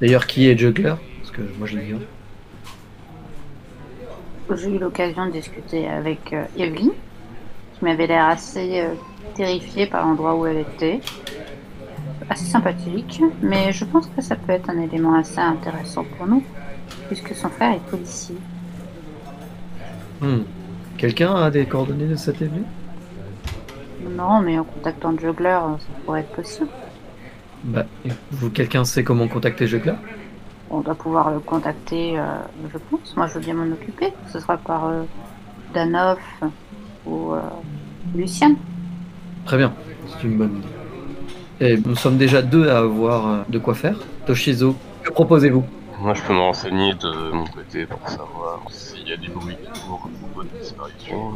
D'ailleurs, 0.00 0.26
qui 0.26 0.48
est 0.48 0.56
Juggler 0.58 0.94
Parce 1.20 1.30
que 1.32 1.42
moi 1.58 1.66
je 1.66 1.76
l'ignore. 1.76 2.02
J'ai 4.56 4.70
eu 4.70 4.78
l'occasion 4.78 5.26
de 5.26 5.32
discuter 5.32 5.86
avec 5.88 6.32
euh, 6.32 6.44
Evelyne, 6.56 6.92
qui 7.74 7.84
m'avait 7.84 8.06
l'air 8.06 8.26
assez 8.26 8.80
euh, 8.80 8.94
terrifiée 9.34 9.86
par 9.86 10.06
l'endroit 10.06 10.34
où 10.34 10.46
elle 10.46 10.58
était. 10.58 11.00
Assez 12.30 12.44
sympathique, 12.44 13.22
mais 13.42 13.72
je 13.72 13.84
pense 13.86 14.06
que 14.08 14.20
ça 14.20 14.36
peut 14.36 14.52
être 14.52 14.68
un 14.68 14.80
élément 14.80 15.14
assez 15.14 15.38
intéressant 15.38 16.04
pour 16.04 16.26
nous, 16.26 16.42
puisque 17.06 17.34
son 17.34 17.48
frère 17.48 17.72
est 17.74 17.90
policier. 17.90 18.36
Hmm. 20.20 20.40
Quelqu'un 20.98 21.34
a 21.34 21.50
des 21.50 21.64
coordonnées 21.64 22.06
de 22.06 22.16
cette 22.16 22.42
Evelyn 22.42 22.64
Non, 24.10 24.40
mais 24.40 24.58
en 24.58 24.64
contactant 24.64 25.16
Juggler, 25.16 25.58
ça 25.78 25.86
pourrait 26.04 26.20
être 26.20 26.32
possible. 26.32 26.68
Bah, 27.64 27.86
vous, 28.30 28.50
quelqu'un 28.50 28.84
sait 28.84 29.04
comment 29.04 29.26
contacter 29.26 29.66
Juggler 29.66 29.94
On 30.70 30.80
doit 30.80 30.94
pouvoir 30.94 31.30
le 31.30 31.40
contacter, 31.40 32.18
euh, 32.18 32.24
je 32.72 32.78
pense. 32.78 33.16
Moi, 33.16 33.26
je 33.26 33.34
veux 33.34 33.40
bien 33.40 33.54
m'en 33.54 33.72
occuper. 33.72 34.12
Ce 34.32 34.38
sera 34.40 34.56
par 34.56 34.86
euh, 34.86 35.02
Danoff 35.72 36.18
ou 37.06 37.32
euh, 37.32 37.40
Luciane. 38.14 38.56
Très 39.46 39.56
bien, 39.56 39.72
c'est 40.06 40.26
une 40.26 40.36
bonne 40.36 40.58
idée. 40.58 40.68
Et 41.60 41.76
nous 41.78 41.96
sommes 41.96 42.18
déjà 42.18 42.42
deux 42.42 42.68
à 42.68 42.78
avoir 42.78 43.44
de 43.48 43.58
quoi 43.58 43.74
faire. 43.74 43.98
Toshizo, 44.26 44.76
que 45.02 45.10
proposez-vous? 45.10 45.64
Moi, 46.00 46.14
je 46.14 46.22
peux 46.22 46.32
me 46.32 46.38
renseigner 46.38 46.94
de 46.94 47.32
mon 47.32 47.44
côté 47.46 47.84
pour 47.86 48.06
savoir 48.08 48.60
s'il 48.68 49.08
y 49.08 49.12
a 49.12 49.16
des 49.16 49.28
bruits 49.28 49.56
qui 49.56 49.80
courent 49.80 50.06
à 50.06 50.18
propos 50.20 50.42
de 50.44 50.58
disparition, 50.60 51.32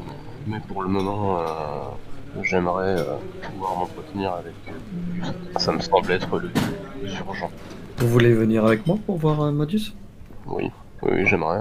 mais 0.47 0.61
pour 0.69 0.83
le 0.85 0.89
moment, 0.89 1.41
euh, 1.41 2.43
j'aimerais 2.43 3.01
euh, 3.01 3.17
pouvoir 3.43 3.77
m'entretenir 3.79 4.35
avec 4.35 4.55
eux. 4.69 5.33
Ça 5.57 5.73
me 5.73 5.81
semble 5.81 6.13
être 6.13 6.39
le 6.39 6.49
plus 6.49 7.19
urgent. 7.27 7.51
Vous 7.99 8.09
voulez 8.09 8.33
venir 8.33 8.65
avec 8.65 8.87
moi 8.87 8.99
pour 9.07 9.19
voir 9.19 9.41
un 9.43 9.53
Modus? 9.53 9.95
Oui, 10.47 10.71
oui, 11.03 11.27
j'aimerais. 11.27 11.61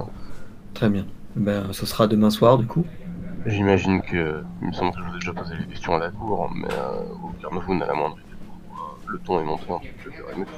Très 0.73 0.89
bien. 0.89 1.05
Ben, 1.35 1.71
ce 1.71 1.85
sera 1.85 2.07
demain 2.07 2.29
soir 2.29 2.57
du 2.57 2.65
coup. 2.65 2.85
J'imagine 3.45 4.01
que. 4.01 4.43
Il 4.61 4.67
me 4.67 4.73
semble 4.73 4.91
que 4.91 4.99
je 4.99 5.03
vous 5.03 5.15
ai 5.15 5.19
déjà 5.19 5.33
posé 5.33 5.55
les 5.59 5.65
questions 5.67 5.95
à 5.95 5.99
la 5.99 6.09
cour, 6.09 6.49
mais 6.53 6.67
euh, 6.71 7.03
aucun 7.23 7.55
de 7.55 7.61
vous 7.61 7.75
n'a 7.75 7.85
la 7.85 7.93
moindre 7.93 8.17
idée 8.17 8.35
pourquoi 8.47 8.97
le 9.07 9.19
ton 9.19 9.39
est 9.39 9.43
monté 9.43 9.63
Joker 10.03 10.25
et 10.33 10.39
Medus. 10.39 10.51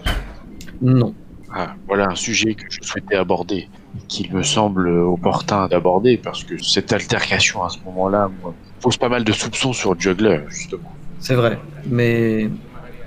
Non. 0.81 1.13
Ah, 1.55 1.75
voilà 1.87 2.09
un 2.09 2.15
sujet 2.15 2.55
que 2.55 2.65
je 2.69 2.81
souhaitais 2.81 3.15
aborder, 3.15 3.69
qu'il 4.07 4.33
me 4.33 4.41
semble 4.41 4.87
opportun 4.89 5.67
d'aborder, 5.67 6.17
parce 6.17 6.43
que 6.43 6.57
cette 6.57 6.91
altercation 6.91 7.63
à 7.63 7.69
ce 7.69 7.77
moment-là 7.85 8.31
moi, 8.41 8.55
pose 8.81 8.97
pas 8.97 9.09
mal 9.09 9.23
de 9.23 9.31
soupçons 9.31 9.71
sur 9.71 9.99
Juggler, 9.99 10.41
justement. 10.49 10.91
C'est 11.19 11.35
vrai, 11.35 11.59
mais 11.85 12.49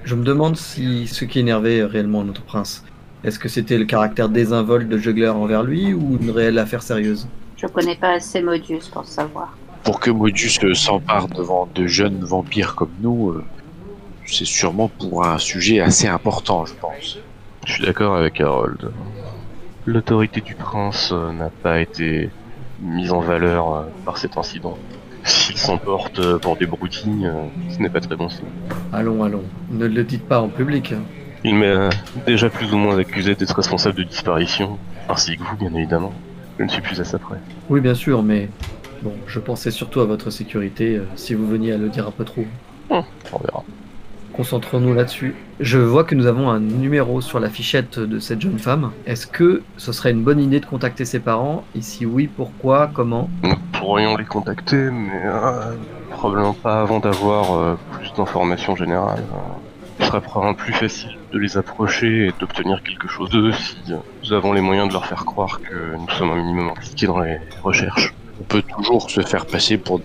je 0.06 0.14
me 0.14 0.22
demande 0.22 0.56
si 0.56 1.08
ce 1.08 1.24
qui 1.24 1.40
énervait 1.40 1.82
réellement 1.82 2.22
notre 2.22 2.42
prince. 2.42 2.84
Est-ce 3.24 3.40
que 3.40 3.48
c'était 3.48 3.76
le 3.76 3.84
caractère 3.84 4.28
désinvolte 4.28 4.88
de 4.88 4.98
Juggler 4.98 5.28
envers 5.28 5.64
lui 5.64 5.92
ou 5.92 6.16
une 6.20 6.30
réelle 6.30 6.60
affaire 6.60 6.82
sérieuse 6.82 7.26
Je 7.56 7.66
connais 7.66 7.96
pas 7.96 8.12
assez 8.12 8.40
Modius 8.40 8.88
pour 8.88 9.04
savoir. 9.04 9.56
Pour 9.82 9.98
que 9.98 10.10
Modus 10.10 10.58
euh, 10.62 10.74
s'empare 10.74 11.26
devant 11.26 11.68
de 11.74 11.88
jeunes 11.88 12.20
vampires 12.22 12.76
comme 12.76 12.92
nous, 13.00 13.30
euh, 13.30 13.44
c'est 14.26 14.44
sûrement 14.44 14.88
pour 14.88 15.26
un 15.26 15.38
sujet 15.38 15.80
assez 15.80 16.06
important, 16.06 16.64
je 16.66 16.74
pense. 16.74 17.18
Je 17.66 17.72
suis 17.72 17.84
d'accord 17.84 18.14
avec 18.14 18.40
Harold. 18.40 18.92
L'autorité 19.86 20.40
du 20.40 20.54
prince 20.54 21.10
euh, 21.12 21.32
n'a 21.32 21.50
pas 21.50 21.80
été 21.80 22.30
mise 22.80 23.10
en 23.10 23.20
valeur 23.20 23.86
par 24.04 24.18
cet 24.18 24.36
incident. 24.36 24.78
S'il 25.26 25.56
s'emporte 25.58 26.18
euh, 26.20 26.38
pour 26.38 26.56
des 26.56 26.66
broutilles, 26.66 27.26
euh, 27.26 27.32
ce 27.70 27.78
n'est 27.78 27.88
pas 27.90 28.00
très 28.00 28.16
bon 28.16 28.28
signe. 28.28 28.46
Allons, 28.92 29.22
allons. 29.24 29.42
Ne 29.70 29.86
le 29.86 30.04
dites 30.04 30.24
pas 30.26 30.40
en 30.40 30.48
public. 30.48 30.92
hein. 30.92 31.02
Il 31.44 31.56
m'est 31.56 31.88
déjà 32.26 32.48
plus 32.48 32.72
ou 32.72 32.76
moins 32.78 32.96
accusé 32.98 33.34
d'être 33.34 33.54
responsable 33.54 33.96
de 33.98 34.02
disparition, 34.04 34.78
ainsi 35.08 35.36
que 35.36 35.42
vous, 35.42 35.56
bien 35.56 35.72
évidemment. 35.74 36.12
Je 36.58 36.64
ne 36.64 36.68
suis 36.68 36.80
plus 36.80 37.00
à 37.00 37.04
ça 37.04 37.18
près. 37.18 37.36
Oui, 37.68 37.80
bien 37.80 37.94
sûr, 37.94 38.22
mais 38.22 38.48
bon, 39.02 39.12
je 39.26 39.38
pensais 39.38 39.70
surtout 39.70 40.00
à 40.00 40.06
votre 40.06 40.30
sécurité 40.30 40.96
euh, 40.96 41.04
si 41.16 41.34
vous 41.34 41.46
veniez 41.46 41.72
à 41.72 41.76
le 41.78 41.88
dire 41.88 42.06
un 42.08 42.10
peu 42.12 42.24
trop. 42.24 42.44
On 42.90 43.02
verra. 43.38 43.64
Concentrons-nous 44.36 44.92
là-dessus. 44.92 45.34
Je 45.60 45.78
vois 45.78 46.04
que 46.04 46.14
nous 46.14 46.26
avons 46.26 46.50
un 46.50 46.60
numéro 46.60 47.22
sur 47.22 47.40
la 47.40 47.48
fichette 47.48 47.98
de 47.98 48.18
cette 48.18 48.42
jeune 48.42 48.58
femme. 48.58 48.90
Est-ce 49.06 49.26
que 49.26 49.62
ce 49.78 49.92
serait 49.92 50.10
une 50.10 50.22
bonne 50.22 50.40
idée 50.40 50.60
de 50.60 50.66
contacter 50.66 51.06
ses 51.06 51.20
parents? 51.20 51.64
Et 51.74 51.80
si 51.80 52.04
oui, 52.04 52.28
pourquoi? 52.28 52.90
Comment? 52.92 53.30
Nous 53.42 53.56
pourrions 53.72 54.14
les 54.18 54.26
contacter, 54.26 54.90
mais 54.90 55.22
euh, 55.24 55.72
probablement 56.10 56.52
pas 56.52 56.82
avant 56.82 57.00
d'avoir 57.00 57.54
euh, 57.54 57.78
plus 57.92 58.12
d'informations 58.12 58.76
générales. 58.76 59.22
Il 60.00 60.04
serait 60.04 60.20
probablement 60.20 60.54
plus 60.54 60.74
facile 60.74 61.16
de 61.32 61.38
les 61.38 61.56
approcher 61.56 62.26
et 62.26 62.32
d'obtenir 62.38 62.82
quelque 62.82 63.08
chose 63.08 63.30
d'eux 63.30 63.52
si 63.52 63.78
nous 63.88 64.32
avons 64.34 64.52
les 64.52 64.60
moyens 64.60 64.88
de 64.88 64.92
leur 64.92 65.06
faire 65.06 65.24
croire 65.24 65.62
que 65.62 65.96
nous 65.96 66.10
sommes 66.10 66.32
un 66.32 66.36
minimum 66.36 66.68
impliqués 66.68 67.06
dans 67.06 67.20
les 67.20 67.38
recherches. 67.62 68.12
On 68.38 68.44
peut 68.44 68.60
toujours 68.60 69.10
se 69.10 69.22
faire 69.22 69.46
passer 69.46 69.78
pour 69.78 70.02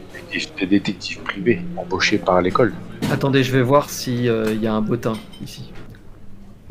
des 0.59 0.65
détectives 0.65 1.19
privés 1.19 1.61
embauchés 1.77 2.17
par 2.17 2.41
l'école. 2.41 2.73
Attendez, 3.11 3.43
je 3.43 3.51
vais 3.51 3.61
voir 3.61 3.89
s'il 3.89 4.23
y 4.23 4.67
a 4.67 4.73
un 4.73 4.81
bottin 4.81 5.13
ici. 5.43 5.71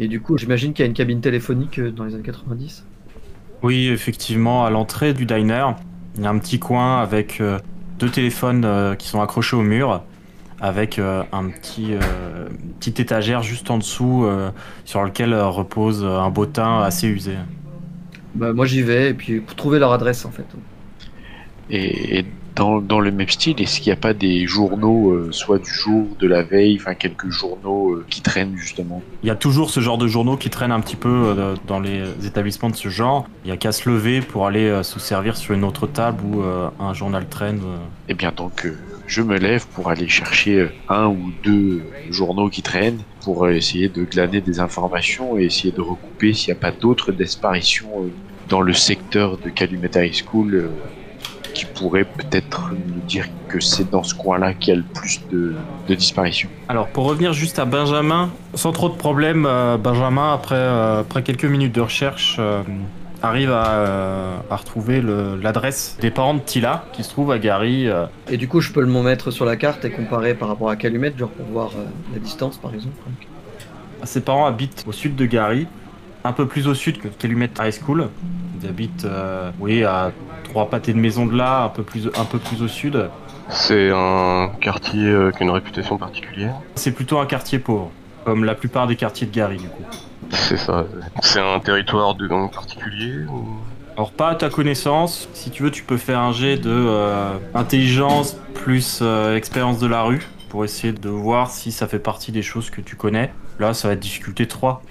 Et 0.00 0.08
du 0.08 0.20
coup, 0.20 0.38
j'imagine 0.38 0.72
qu'il 0.72 0.82
y 0.82 0.86
a 0.86 0.88
une 0.88 0.94
cabine 0.94 1.20
téléphonique 1.20 1.78
euh, 1.78 1.90
dans 1.90 2.04
les 2.04 2.14
années 2.14 2.22
90 2.22 2.86
Oui, 3.62 3.88
effectivement, 3.88 4.64
à 4.64 4.70
l'entrée 4.70 5.12
du 5.12 5.26
diner, 5.26 5.66
il 6.16 6.22
y 6.22 6.26
a 6.26 6.30
un 6.30 6.38
petit 6.38 6.58
coin 6.58 7.02
avec 7.02 7.38
euh, 7.42 7.58
deux 7.98 8.08
téléphones 8.08 8.64
euh, 8.64 8.94
qui 8.94 9.08
sont 9.08 9.20
accrochés 9.20 9.56
au 9.56 9.62
mur, 9.62 10.02
avec 10.58 10.98
euh, 10.98 11.22
un 11.32 11.50
petit 11.50 11.92
euh, 11.92 12.48
petite 12.78 12.98
étagère 12.98 13.42
juste 13.42 13.70
en 13.70 13.76
dessous 13.76 14.24
euh, 14.24 14.50
sur 14.86 15.04
lequel 15.04 15.34
euh, 15.34 15.48
repose 15.48 16.02
un 16.02 16.30
bottin 16.30 16.80
assez 16.80 17.06
usé. 17.06 17.34
Bah, 18.34 18.54
moi 18.54 18.64
j'y 18.64 18.80
vais 18.82 19.10
et 19.10 19.14
puis 19.14 19.40
pour 19.40 19.54
trouver 19.54 19.78
leur 19.78 19.92
adresse 19.92 20.24
en 20.24 20.30
fait. 20.30 20.46
Et, 21.68 22.20
et 22.20 22.26
dans, 22.56 22.80
dans 22.80 23.00
le 23.00 23.10
même 23.10 23.28
style, 23.28 23.60
est-ce 23.60 23.80
qu'il 23.80 23.92
n'y 23.92 23.98
a 23.98 24.00
pas 24.00 24.14
des 24.14 24.46
journaux, 24.46 25.10
euh, 25.10 25.28
soit 25.32 25.58
du 25.58 25.70
jour, 25.70 26.06
de 26.18 26.26
la 26.26 26.42
veille, 26.42 26.76
enfin 26.80 26.94
quelques 26.94 27.28
journaux 27.30 27.92
euh, 27.92 28.06
qui 28.08 28.22
traînent 28.22 28.56
justement? 28.56 29.02
Il 29.22 29.26
y 29.26 29.30
a 29.30 29.36
toujours 29.36 29.70
ce 29.70 29.80
genre 29.80 29.98
de 29.98 30.06
journaux 30.06 30.36
qui 30.36 30.50
traînent 30.50 30.72
un 30.72 30.80
petit 30.80 30.96
peu 30.96 31.08
euh, 31.08 31.54
dans 31.66 31.80
les 31.80 32.02
établissements 32.26 32.70
de 32.70 32.76
ce 32.76 32.88
genre. 32.88 33.28
Il 33.44 33.50
y 33.50 33.52
a 33.52 33.56
qu'à 33.56 33.72
se 33.72 33.88
lever 33.88 34.20
pour 34.20 34.46
aller 34.46 34.82
se 34.82 34.98
servir 34.98 35.36
sur 35.36 35.54
une 35.54 35.64
autre 35.64 35.86
table 35.86 36.22
où 36.24 36.42
un 36.42 36.94
journal 36.94 37.26
traîne. 37.28 37.60
Eh 38.08 38.14
bien 38.14 38.32
donc 38.36 38.66
je 39.06 39.22
me 39.22 39.38
lève 39.38 39.66
pour 39.74 39.90
aller 39.90 40.08
chercher 40.08 40.68
un 40.88 41.06
ou 41.06 41.32
deux 41.42 41.82
journaux 42.10 42.48
qui 42.48 42.62
traînent 42.62 43.00
pour 43.22 43.48
essayer 43.48 43.88
de 43.88 44.04
glaner 44.04 44.40
des 44.40 44.60
informations 44.60 45.38
et 45.38 45.44
essayer 45.44 45.72
de 45.72 45.80
recouper 45.80 46.32
s'il 46.32 46.52
n'y 46.52 46.58
a 46.58 46.60
pas 46.60 46.72
d'autres 46.72 47.12
disparitions 47.12 48.10
dans 48.48 48.60
le 48.60 48.72
secteur 48.72 49.38
de 49.38 49.48
Calumet 49.48 49.90
High 49.94 50.14
School 50.14 50.70
qui 51.60 51.66
pourraient 51.66 52.04
peut-être 52.04 52.70
nous 52.72 53.00
dire 53.06 53.26
que 53.48 53.60
c'est 53.60 53.90
dans 53.90 54.02
ce 54.02 54.14
coin-là 54.14 54.54
qu'il 54.54 54.72
y 54.72 54.76
a 54.76 54.80
le 54.80 54.86
plus 54.94 55.20
de, 55.30 55.54
de 55.88 55.94
disparitions. 55.94 56.48
Alors 56.68 56.88
pour 56.88 57.04
revenir 57.04 57.32
juste 57.34 57.58
à 57.58 57.66
Benjamin, 57.66 58.30
sans 58.54 58.72
trop 58.72 58.88
de 58.88 58.94
problèmes, 58.94 59.44
euh, 59.46 59.76
Benjamin 59.76 60.32
après, 60.32 60.54
euh, 60.54 61.00
après 61.00 61.22
quelques 61.22 61.44
minutes 61.44 61.74
de 61.74 61.82
recherche 61.82 62.36
euh, 62.38 62.62
arrive 63.22 63.52
à, 63.52 63.66
euh, 63.68 64.36
à 64.50 64.56
retrouver 64.56 65.02
l'adresse 65.42 65.98
des 66.00 66.10
parents 66.10 66.32
de 66.32 66.40
Tila 66.40 66.86
qui 66.94 67.02
se 67.04 67.10
trouve 67.10 67.30
à 67.30 67.38
Gary. 67.38 67.86
euh. 67.88 68.06
Et 68.30 68.38
du 68.38 68.48
coup 68.48 68.62
je 68.62 68.72
peux 68.72 68.80
le 68.80 68.86
mettre 69.02 69.30
sur 69.30 69.44
la 69.44 69.56
carte 69.56 69.84
et 69.84 69.90
comparer 69.90 70.32
par 70.34 70.48
rapport 70.48 70.70
à 70.70 70.76
Calumet, 70.76 71.12
genre 71.18 71.28
pour 71.28 71.46
voir 71.46 71.70
euh, 71.76 71.84
la 72.14 72.18
distance 72.20 72.56
par 72.56 72.72
exemple. 72.72 72.96
Ses 74.04 74.22
parents 74.22 74.46
habitent 74.46 74.84
au 74.88 74.92
sud 74.92 75.14
de 75.14 75.26
Gary, 75.26 75.66
un 76.24 76.32
peu 76.32 76.46
plus 76.46 76.68
au 76.68 76.74
sud 76.74 76.98
que 77.00 77.08
Calumet 77.08 77.50
High 77.60 77.72
School. 77.72 78.08
Ils 78.60 78.68
habitent 78.68 79.04
euh, 79.04 79.50
oui, 79.58 79.84
à 79.84 80.12
trois 80.44 80.68
pâtés 80.68 80.92
de 80.92 80.98
maison 80.98 81.26
de 81.26 81.36
là, 81.36 81.64
un 81.64 81.68
peu 81.68 81.82
plus, 81.82 82.08
un 82.18 82.24
peu 82.24 82.38
plus 82.38 82.62
au 82.62 82.68
sud. 82.68 83.08
C'est 83.48 83.90
un 83.90 84.50
quartier 84.60 85.06
euh, 85.06 85.30
qui 85.32 85.38
a 85.38 85.42
une 85.42 85.50
réputation 85.50 85.98
particulière. 85.98 86.54
C'est 86.76 86.92
plutôt 86.92 87.18
un 87.18 87.26
quartier 87.26 87.58
pauvre, 87.58 87.90
comme 88.24 88.44
la 88.44 88.54
plupart 88.54 88.86
des 88.86 88.96
quartiers 88.96 89.26
de 89.26 89.32
Gary 89.32 89.56
du 89.56 89.68
coup. 89.68 89.84
C'est 90.30 90.56
ça. 90.56 90.84
C'est 91.22 91.40
un 91.40 91.58
territoire 91.58 92.14
de 92.14 92.26
gang 92.26 92.50
particulier 92.50 93.24
ou... 93.28 93.56
Alors 93.96 94.12
pas 94.12 94.30
à 94.30 94.34
ta 94.34 94.48
connaissance, 94.48 95.28
si 95.34 95.50
tu 95.50 95.62
veux 95.62 95.70
tu 95.70 95.82
peux 95.82 95.96
faire 95.96 96.20
un 96.20 96.32
jet 96.32 96.56
de 96.56 96.70
euh, 96.70 97.36
intelligence 97.54 98.36
plus 98.54 99.00
euh, 99.02 99.36
expérience 99.36 99.78
de 99.78 99.86
la 99.86 100.02
rue 100.02 100.26
pour 100.48 100.64
essayer 100.64 100.92
de 100.92 101.08
voir 101.08 101.50
si 101.50 101.72
ça 101.72 101.86
fait 101.88 101.98
partie 101.98 102.32
des 102.32 102.42
choses 102.42 102.70
que 102.70 102.80
tu 102.80 102.96
connais. 102.96 103.32
Là 103.58 103.74
ça 103.74 103.88
va 103.88 103.94
être 103.94 104.00
difficulté 104.00 104.46
3. 104.46 104.82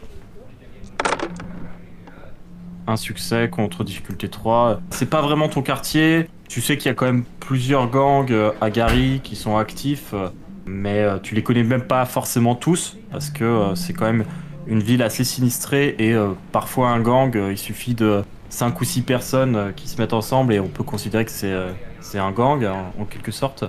Un 2.89 2.97
succès 2.97 3.49
contre 3.51 3.83
difficulté 3.83 4.29
3. 4.29 4.81
C'est 4.89 5.11
pas 5.11 5.21
vraiment 5.21 5.47
ton 5.47 5.61
quartier, 5.61 6.27
tu 6.49 6.61
sais 6.61 6.75
qu'il 6.77 6.87
y 6.87 6.91
a 6.91 6.95
quand 6.95 7.05
même 7.05 7.23
plusieurs 7.39 7.87
gangs 7.91 8.31
euh, 8.31 8.51
à 8.59 8.71
Gary 8.71 9.21
qui 9.23 9.35
sont 9.35 9.55
actifs, 9.57 10.15
euh, 10.15 10.29
mais 10.65 11.03
euh, 11.03 11.19
tu 11.19 11.35
les 11.35 11.43
connais 11.43 11.61
même 11.61 11.83
pas 11.83 12.03
forcément 12.05 12.55
tous 12.55 12.97
parce 13.11 13.29
que 13.29 13.73
c'est 13.75 13.93
quand 13.93 14.05
même 14.05 14.25
une 14.65 14.81
ville 14.81 15.03
assez 15.03 15.23
sinistrée 15.23 15.95
et 15.99 16.15
parfois 16.51 16.89
un 16.89 16.99
gang, 16.99 17.35
il 17.49 17.57
suffit 17.57 17.93
de 17.93 18.23
5 18.49 18.81
ou 18.81 18.83
6 18.83 19.01
personnes 19.01 19.73
qui 19.75 19.87
se 19.87 19.99
mettent 19.99 20.13
ensemble 20.13 20.53
et 20.53 20.59
on 20.59 20.67
peut 20.67 20.83
considérer 20.83 21.25
que 21.25 21.31
c'est 21.31 22.19
un 22.19 22.31
gang 22.31 22.63
en, 22.99 23.05
quelque 23.05 23.31
sorte. 23.31 23.63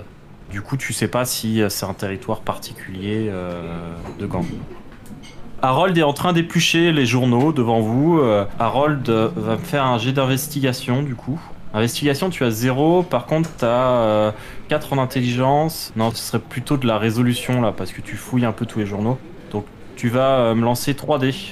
Du 0.51 0.61
coup, 0.61 0.77
tu 0.77 0.93
sais 0.93 1.07
pas 1.07 1.25
si 1.25 1.61
c'est 1.69 1.85
un 1.85 1.95
territoire 1.95 2.41
particulier 2.41 3.31
de 4.19 4.25
gang. 4.27 4.45
Harold 5.63 5.95
est 5.95 6.03
en 6.03 6.13
train 6.13 6.33
d'éplucher 6.33 6.91
les 6.91 7.05
journaux 7.05 7.51
devant 7.51 7.81
vous. 7.81 8.19
Euh, 8.19 8.45
Harold 8.57 9.07
euh, 9.09 9.29
va 9.35 9.57
me 9.57 9.61
faire 9.61 9.85
un 9.85 9.99
jet 9.99 10.11
d'investigation 10.11 11.03
du 11.03 11.13
coup. 11.13 11.39
Investigation, 11.75 12.31
tu 12.31 12.43
as 12.43 12.49
0. 12.49 13.03
Par 13.03 13.27
contre, 13.27 13.49
tu 13.59 13.65
as 13.65 14.33
4 14.69 14.93
en 14.93 14.97
intelligence. 14.97 15.93
Non, 15.95 16.09
ce 16.11 16.17
serait 16.17 16.39
plutôt 16.39 16.77
de 16.77 16.87
la 16.87 16.97
résolution 16.97 17.61
là 17.61 17.73
parce 17.77 17.91
que 17.91 18.01
tu 18.01 18.15
fouilles 18.15 18.45
un 18.45 18.51
peu 18.53 18.65
tous 18.65 18.79
les 18.79 18.87
journaux. 18.87 19.19
Donc, 19.51 19.65
tu 19.95 20.09
vas 20.09 20.39
euh, 20.39 20.55
me 20.55 20.63
lancer 20.63 20.93
3D. 20.93 21.51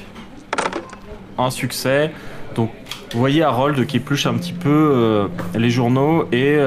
Un 1.38 1.52
succès. 1.52 2.12
Donc, 2.56 2.72
vous 3.14 3.20
voyez 3.20 3.44
Harold 3.44 3.86
qui 3.86 3.98
épluche 3.98 4.26
un 4.26 4.34
petit 4.34 4.54
peu 4.54 5.30
les 5.56 5.70
journaux 5.70 6.28
et 6.34 6.60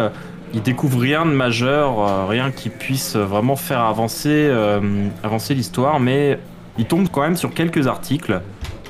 il 0.55 0.63
découvre 0.63 0.99
rien 0.99 1.27
de 1.27 1.31
majeur, 1.31 2.27
rien 2.27 2.51
qui 2.51 2.71
puisse 2.71 3.15
vraiment 3.15 3.55
faire 3.55 3.81
avancer, 3.81 4.51
avancer 5.23 5.55
l'histoire, 5.55 6.01
mais 6.01 6.39
il 6.79 6.87
tombe 6.87 7.09
quand 7.11 7.23
même 7.23 7.37
sur 7.37 7.53
quelques 7.53 7.87
articles 7.87 8.41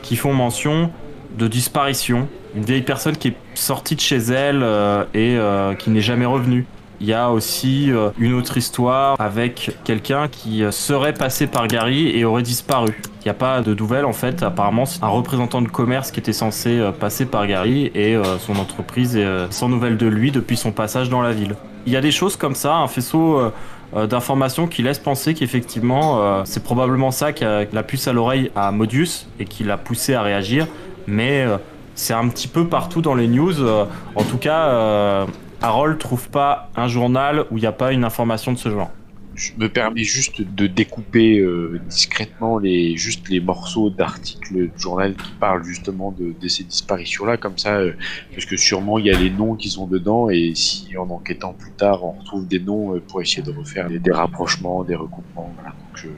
qui 0.03 0.17
font 0.17 0.35
mention 0.35 0.91
de 1.37 1.49
disparition. 1.49 2.29
Une 2.55 2.65
vieille 2.65 2.83
personne 2.83 3.17
qui 3.17 3.29
est 3.29 3.37
sortie 3.55 3.97
de 3.97 4.01
chez 4.01 4.19
elle 4.19 4.61
euh, 4.63 5.05
et 5.15 5.37
euh, 5.37 5.75
qui 5.75 5.91
n'est 5.91 6.01
jamais 6.01 6.27
revenue. 6.27 6.67
Il 7.01 7.09
y 7.09 7.15
a 7.15 7.31
aussi 7.31 7.91
euh, 7.91 8.11
une 8.19 8.35
autre 8.35 8.57
histoire 8.57 9.17
avec 9.19 9.77
quelqu'un 9.83 10.29
qui 10.29 10.63
serait 10.71 11.15
passé 11.15 11.47
par 11.49 11.67
Gary 11.67 12.17
et 12.17 12.25
aurait 12.25 12.43
disparu. 12.43 13.01
Il 13.21 13.25
n'y 13.25 13.31
a 13.31 13.35
pas 13.35 13.61
de 13.63 13.75
nouvelles 13.75 14.05
en 14.05 14.13
fait. 14.13 14.43
Apparemment, 14.43 14.85
c'est 14.85 15.03
un 15.03 15.09
représentant 15.09 15.63
de 15.63 15.69
commerce 15.69 16.13
qui 16.13 16.21
était 16.21 16.33
censé 16.33 16.81
passer 17.01 17.27
par 17.27 17.47
Gary 17.47 17.91
et 17.95 18.17
son 18.41 18.57
entreprise 18.57 19.17
est 19.17 19.51
sans 19.51 19.69
nouvelles 19.69 19.97
de 19.97 20.07
lui 20.07 20.31
depuis 20.31 20.57
son 20.57 20.73
passage 20.73 21.09
dans 21.09 21.23
la 21.23 21.33
ville. 21.33 21.55
Il 21.87 21.93
y 21.93 21.97
a 21.97 22.01
des 22.01 22.11
choses 22.13 22.37
comme 22.37 22.55
ça, 22.55 22.75
un 22.77 22.89
faisceau 22.89 23.53
d'informations 23.95 24.67
qui 24.67 24.83
laisse 24.83 24.99
penser 24.99 25.35
qu'effectivement, 25.35 26.23
euh, 26.23 26.43
c'est 26.45 26.63
probablement 26.63 27.11
ça 27.11 27.33
qui 27.33 27.45
a 27.45 27.65
la 27.73 27.83
puce 27.83 28.09
à 28.09 28.13
l'oreille 28.13 28.51
à 28.57 28.73
Modius 28.73 29.29
et 29.39 29.45
qui 29.45 29.65
l'a 29.65 29.77
poussé 29.77 30.15
à 30.15 30.23
réagir. 30.23 30.67
Mais 31.07 31.43
euh, 31.43 31.59
c'est 31.95 32.15
un 32.15 32.29
petit 32.29 32.49
peu 32.49 32.67
partout 32.69 33.03
dans 33.03 33.15
les 33.15 33.29
news. 33.29 33.61
euh, 33.61 33.85
en 34.15 34.25
tout 34.25 34.39
cas, 34.39 34.69
euh, 34.69 35.27
Harold 35.61 35.99
trouve 35.99 36.29
pas 36.29 36.71
un 36.77 36.89
journal 36.89 37.45
où 37.51 37.59
il 37.59 37.61
n'y 37.61 37.67
a 37.67 37.73
pas 37.73 37.93
une 37.93 38.05
information 38.05 38.53
de 38.53 38.59
ce 38.59 38.71
genre. 38.71 38.91
Je 39.35 39.53
me 39.57 39.69
permets 39.69 40.05
juste 40.05 40.43
de 40.43 40.67
découper 40.67 41.39
euh, 41.39 41.81
discrètement 41.89 42.59
les, 42.59 42.97
juste 42.97 43.29
les 43.31 43.41
morceaux 43.41 43.89
d'articles 43.89 44.55
du 44.55 44.73
journal 44.77 45.15
qui 45.15 45.31
parlent 45.41 45.65
justement 45.65 46.13
de, 46.13 46.35
de 46.39 46.49
ces 46.49 46.65
disparitions-là, 46.65 47.39
comme 47.39 47.57
ça, 47.57 47.77
euh, 47.77 47.93
parce 48.33 48.45
que 48.45 48.57
sûrement 48.57 48.99
il 48.99 49.07
y 49.07 49.11
a 49.11 49.19
les 49.19 49.31
noms 49.31 49.55
qui 49.55 49.71
sont 49.71 49.87
dedans, 49.87 50.29
et 50.29 50.53
si 50.55 50.97
en 50.97 51.09
enquêtant 51.09 51.55
plus 51.55 51.73
tard 51.73 52.05
on 52.05 52.13
retrouve 52.13 52.47
des 52.47 52.61
noms 52.61 52.95
euh, 52.95 53.01
pour 53.01 53.23
essayer 53.23 53.43
de 53.43 53.51
refaire 53.51 53.89
des, 53.89 54.13
rapprochements, 54.13 54.85
des 54.85 54.97
recoupements, 54.97 55.53
voilà. 55.57 55.71
Donc 55.71 56.13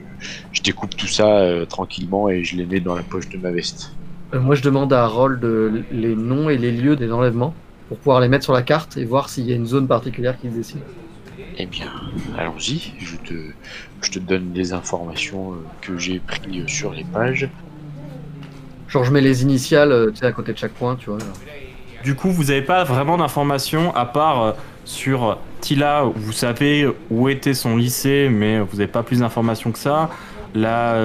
je, 0.51 0.61
découpe 0.61 0.95
tout 0.95 1.07
ça 1.07 1.37
euh, 1.37 1.65
tranquillement 1.65 2.27
et 2.29 2.43
je 2.43 2.57
les 2.57 2.65
mets 2.65 2.79
dans 2.79 2.95
la 2.95 3.03
poche 3.03 3.29
de 3.29 3.37
ma 3.37 3.51
veste. 3.51 3.93
Moi 4.33 4.55
je 4.55 4.63
demande 4.63 4.91
à 4.91 5.03
Harold 5.03 5.41
les 5.91 6.15
noms 6.15 6.49
et 6.49 6.57
les 6.57 6.71
lieux 6.71 6.95
des 6.95 7.11
enlèvements 7.11 7.53
pour 7.87 7.97
pouvoir 7.97 8.19
les 8.19 8.27
mettre 8.27 8.43
sur 8.43 8.53
la 8.53 8.63
carte 8.63 8.97
et 8.97 9.05
voir 9.05 9.29
s'il 9.29 9.47
y 9.47 9.53
a 9.53 9.55
une 9.55 9.67
zone 9.67 9.87
particulière 9.87 10.37
qui 10.39 10.49
se 10.49 10.55
dessine. 10.55 10.81
Eh 11.57 11.65
bien, 11.65 11.91
allons-y, 12.37 12.93
je 12.99 13.15
te, 13.15 13.33
je 14.01 14.11
te 14.11 14.19
donne 14.19 14.51
les 14.53 14.73
informations 14.73 15.53
euh, 15.53 15.55
que 15.81 15.97
j'ai 15.97 16.19
prises 16.19 16.67
sur 16.67 16.91
les 16.91 17.05
pages. 17.05 17.47
Genre 18.89 19.03
je 19.05 19.11
mets 19.11 19.21
les 19.21 19.41
initiales 19.43 19.91
euh, 19.91 20.11
tu 20.11 20.17
sais, 20.17 20.25
à 20.25 20.31
côté 20.33 20.51
de 20.51 20.57
chaque 20.57 20.73
point, 20.73 20.95
tu 20.95 21.09
vois. 21.09 21.19
genre. 21.19 21.33
Du 22.03 22.13
coup, 22.15 22.29
vous 22.29 22.45
n'avez 22.45 22.61
pas 22.61 22.83
vraiment 22.83 23.17
d'informations 23.17 23.95
à 23.95 24.05
part 24.05 24.41
euh, 24.41 24.51
sur 24.83 25.37
Tila, 25.61 26.05
où 26.05 26.13
vous 26.15 26.33
savez 26.33 26.87
où 27.09 27.29
était 27.29 27.53
son 27.53 27.77
lycée, 27.77 28.27
mais 28.29 28.59
vous 28.59 28.77
n'avez 28.77 28.91
pas 28.91 29.03
plus 29.03 29.19
d'informations 29.19 29.71
que 29.71 29.79
ça. 29.79 30.09
La 30.53 30.97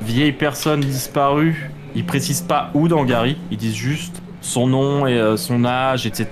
vieille 0.00 0.32
personne 0.32 0.80
disparue, 0.80 1.70
ils 1.94 2.04
précisent 2.04 2.40
pas 2.40 2.70
où 2.74 2.88
dans 2.88 3.04
Gary, 3.04 3.36
ils 3.50 3.58
disent 3.58 3.76
juste 3.76 4.22
son 4.48 4.66
nom 4.66 5.06
et 5.06 5.18
euh, 5.18 5.36
son 5.36 5.64
âge, 5.64 6.06
etc. 6.06 6.26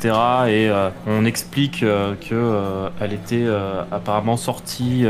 Et 0.49 0.69
euh, 0.69 0.89
on 1.07 1.25
explique 1.25 1.83
euh, 1.83 2.15
que 2.15 2.35
euh, 2.35 2.89
elle 3.01 3.13
était 3.13 3.47
apparemment 3.93 4.37
sortie 4.37 5.05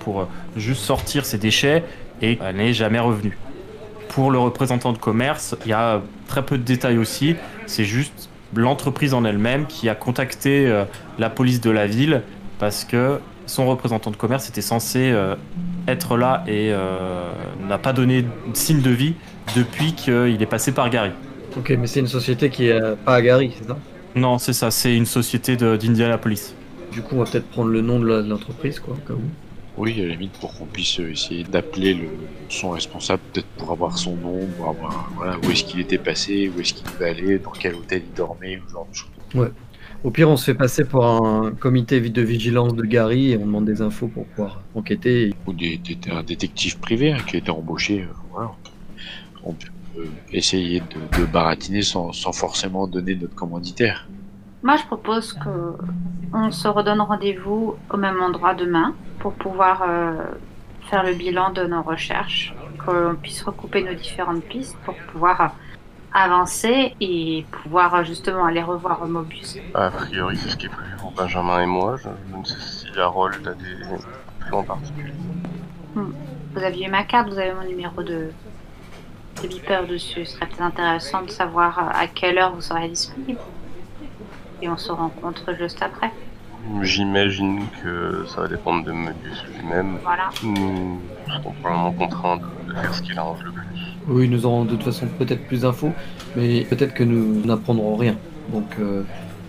pour 0.00 0.28
juste 0.56 0.82
sortir 0.82 1.24
ses 1.24 1.38
déchets 1.38 1.84
et 2.20 2.38
elle 2.44 2.56
n'est 2.56 2.72
jamais 2.72 2.98
revenue. 2.98 3.36
Pour 4.08 4.30
le 4.30 4.38
représentant 4.38 4.92
de 4.92 4.98
commerce, 4.98 5.56
il 5.64 5.70
y 5.70 5.72
a 5.72 6.02
très 6.28 6.44
peu 6.44 6.58
de 6.58 6.62
détails 6.62 6.98
aussi. 6.98 7.36
C'est 7.66 7.84
juste 7.84 8.28
l'entreprise 8.54 9.14
en 9.14 9.24
elle-même 9.24 9.66
qui 9.66 9.88
a 9.88 9.94
contacté 9.94 10.84
la 11.18 11.30
police 11.30 11.60
de 11.60 11.70
la 11.70 11.86
ville 11.86 12.22
parce 12.58 12.84
que 12.84 13.18
son 13.46 13.66
représentant 13.66 14.10
de 14.10 14.16
commerce 14.16 14.48
était 14.48 14.62
censé 14.62 15.14
être 15.88 16.16
là 16.16 16.44
et 16.46 16.72
n'a 17.66 17.78
pas 17.78 17.92
donné 17.92 18.26
signe 18.52 18.82
de 18.82 18.90
vie 18.90 19.14
depuis 19.56 19.94
qu'il 19.94 20.40
est 20.40 20.46
passé 20.46 20.72
par 20.72 20.90
Gary. 20.90 21.10
Ok, 21.56 21.70
mais 21.78 21.86
c'est 21.86 22.00
une 22.00 22.06
société 22.06 22.50
qui 22.50 22.66
est 22.66 22.72
euh, 22.82 22.96
pas 22.96 23.14
à 23.16 23.22
Gary, 23.22 23.52
c'est 23.56 23.66
ça? 23.66 23.76
Non, 24.16 24.38
c'est 24.38 24.52
ça, 24.52 24.70
c'est 24.70 24.96
une 24.96 25.06
société 25.06 25.56
d'Indianapolis. 25.56 26.54
Du 26.92 27.02
coup, 27.02 27.16
on 27.16 27.24
va 27.24 27.30
peut-être 27.30 27.48
prendre 27.48 27.70
le 27.70 27.80
nom 27.80 27.98
de 28.00 28.06
l'entreprise, 28.28 28.78
quoi, 28.80 28.94
au 28.94 29.06
cas 29.08 29.14
où. 29.14 29.22
Oui, 29.76 30.00
à 30.00 30.06
la 30.06 30.12
limite, 30.12 30.32
pour 30.38 30.56
qu'on 30.56 30.66
puisse 30.66 31.00
euh, 31.00 31.10
essayer 31.10 31.42
d'appeler 31.42 31.94
le, 31.94 32.06
son 32.48 32.70
responsable, 32.70 33.22
peut-être 33.32 33.46
pour 33.58 33.72
avoir 33.72 33.98
son 33.98 34.14
nom, 34.16 34.38
pour 34.56 34.68
avoir 34.68 35.10
voilà, 35.16 35.36
où 35.44 35.50
est-ce 35.50 35.64
qu'il 35.64 35.80
était 35.80 35.98
passé, 35.98 36.50
où 36.56 36.60
est-ce 36.60 36.74
qu'il 36.74 36.86
devait 36.92 37.10
aller, 37.10 37.38
dans 37.40 37.50
quel 37.50 37.74
hôtel 37.74 38.02
il 38.08 38.14
dormait, 38.16 38.58
ou 38.58 38.68
ce 38.68 38.72
genre 38.72 38.86
de 38.90 38.94
choses. 38.96 39.50
Au 40.04 40.10
pire, 40.10 40.28
on 40.28 40.36
se 40.36 40.44
fait 40.44 40.54
passer 40.54 40.84
pour 40.84 41.04
un 41.06 41.50
comité 41.52 41.98
de 42.00 42.22
vigilance 42.22 42.74
de 42.74 42.82
Gary 42.82 43.32
et 43.32 43.38
on 43.38 43.46
demande 43.46 43.64
des 43.64 43.80
infos 43.80 44.06
pour 44.06 44.26
pouvoir 44.26 44.62
enquêter. 44.74 45.32
Ou 45.46 45.52
des, 45.54 45.78
des- 45.78 45.98
un 46.10 46.22
détective 46.22 46.78
privé 46.78 47.12
hein, 47.12 47.18
qui 47.26 47.36
a 47.36 47.38
été 47.38 47.50
embauché. 47.50 48.02
euh, 48.02 48.06
voilà. 48.30 48.50
On 49.42 49.54
peut 49.54 49.66
essayer 50.32 50.80
de, 50.80 51.18
de 51.18 51.24
baratiner 51.24 51.82
sans, 51.82 52.12
sans 52.12 52.32
forcément 52.32 52.86
donner 52.86 53.14
notre 53.14 53.34
commanditaire. 53.34 54.06
Moi, 54.62 54.76
je 54.76 54.84
propose 54.86 55.32
que 55.34 55.74
on 56.32 56.50
se 56.50 56.66
redonne 56.66 57.00
rendez-vous 57.00 57.76
au 57.90 57.96
même 57.96 58.20
endroit 58.20 58.54
demain 58.54 58.94
pour 59.20 59.34
pouvoir 59.34 59.84
euh, 59.86 60.14
faire 60.90 61.04
le 61.04 61.14
bilan 61.14 61.52
de 61.52 61.64
nos 61.64 61.82
recherches, 61.82 62.54
qu'on 62.84 63.14
puisse 63.14 63.42
recouper 63.42 63.82
nos 63.82 63.94
différentes 63.94 64.42
pistes 64.42 64.76
pour 64.84 64.94
pouvoir 65.12 65.54
avancer 66.12 66.94
et 67.00 67.44
pouvoir 67.50 68.04
justement 68.04 68.46
aller 68.46 68.62
revoir 68.62 69.06
Mobius. 69.06 69.58
A 69.74 69.90
priori, 69.90 70.36
c'est 70.36 70.50
ce 70.50 70.56
qui 70.56 70.66
est 70.66 70.70
prévu 70.70 70.96
pour 70.98 71.12
Benjamin 71.12 71.62
et 71.62 71.66
moi. 71.66 71.96
Je, 71.96 72.08
je 72.32 72.36
ne 72.36 72.44
sais 72.44 72.60
si 72.60 72.98
Harold 72.98 73.46
a 73.46 73.54
des 73.54 74.46
plans 74.48 74.62
particuliers. 74.62 75.12
Vous 75.94 76.62
aviez 76.62 76.88
ma 76.88 77.04
carte, 77.04 77.28
vous 77.28 77.38
avez 77.38 77.52
mon 77.52 77.66
numéro 77.66 78.02
de, 78.02 78.30
de 79.44 79.54
beeper 79.54 79.86
dessus. 79.86 80.24
Ce 80.24 80.36
serait 80.36 80.46
peut-être 80.46 80.62
intéressant 80.62 81.22
de 81.22 81.30
savoir 81.30 81.78
euh, 81.78 82.02
à 82.02 82.06
quelle 82.06 82.38
heure 82.38 82.54
vous 82.54 82.60
serez 82.60 82.88
disponible. 82.88 83.38
Et 84.62 84.68
on 84.68 84.76
se 84.76 84.92
rencontre 84.92 85.54
juste 85.58 85.82
après. 85.82 86.10
J'imagine 86.82 87.60
que 87.82 88.24
ça 88.26 88.42
va 88.42 88.48
dépendre 88.48 88.84
de 88.84 88.92
Möbius 88.92 89.44
lui-même. 89.54 89.98
Voilà. 90.02 90.30
Nous 90.42 91.00
serons 91.28 91.52
probablement 91.60 91.92
contraints 91.92 92.36
de, 92.38 92.72
de 92.72 92.78
faire 92.78 92.94
ce 92.94 93.02
qui 93.02 93.12
l'arrange 93.12 93.42
le 93.44 93.52
plus. 93.52 93.66
Oui, 94.08 94.28
nous 94.28 94.46
aurons 94.46 94.64
de 94.64 94.70
toute 94.70 94.82
façon 94.82 95.06
peut-être 95.18 95.46
plus 95.46 95.62
d'infos, 95.62 95.92
mais 96.36 96.62
peut-être 96.64 96.94
que 96.94 97.04
nous 97.04 97.44
n'apprendrons 97.44 97.96
rien. 97.96 98.16
Donc 98.52 98.76
euh, 98.78 99.02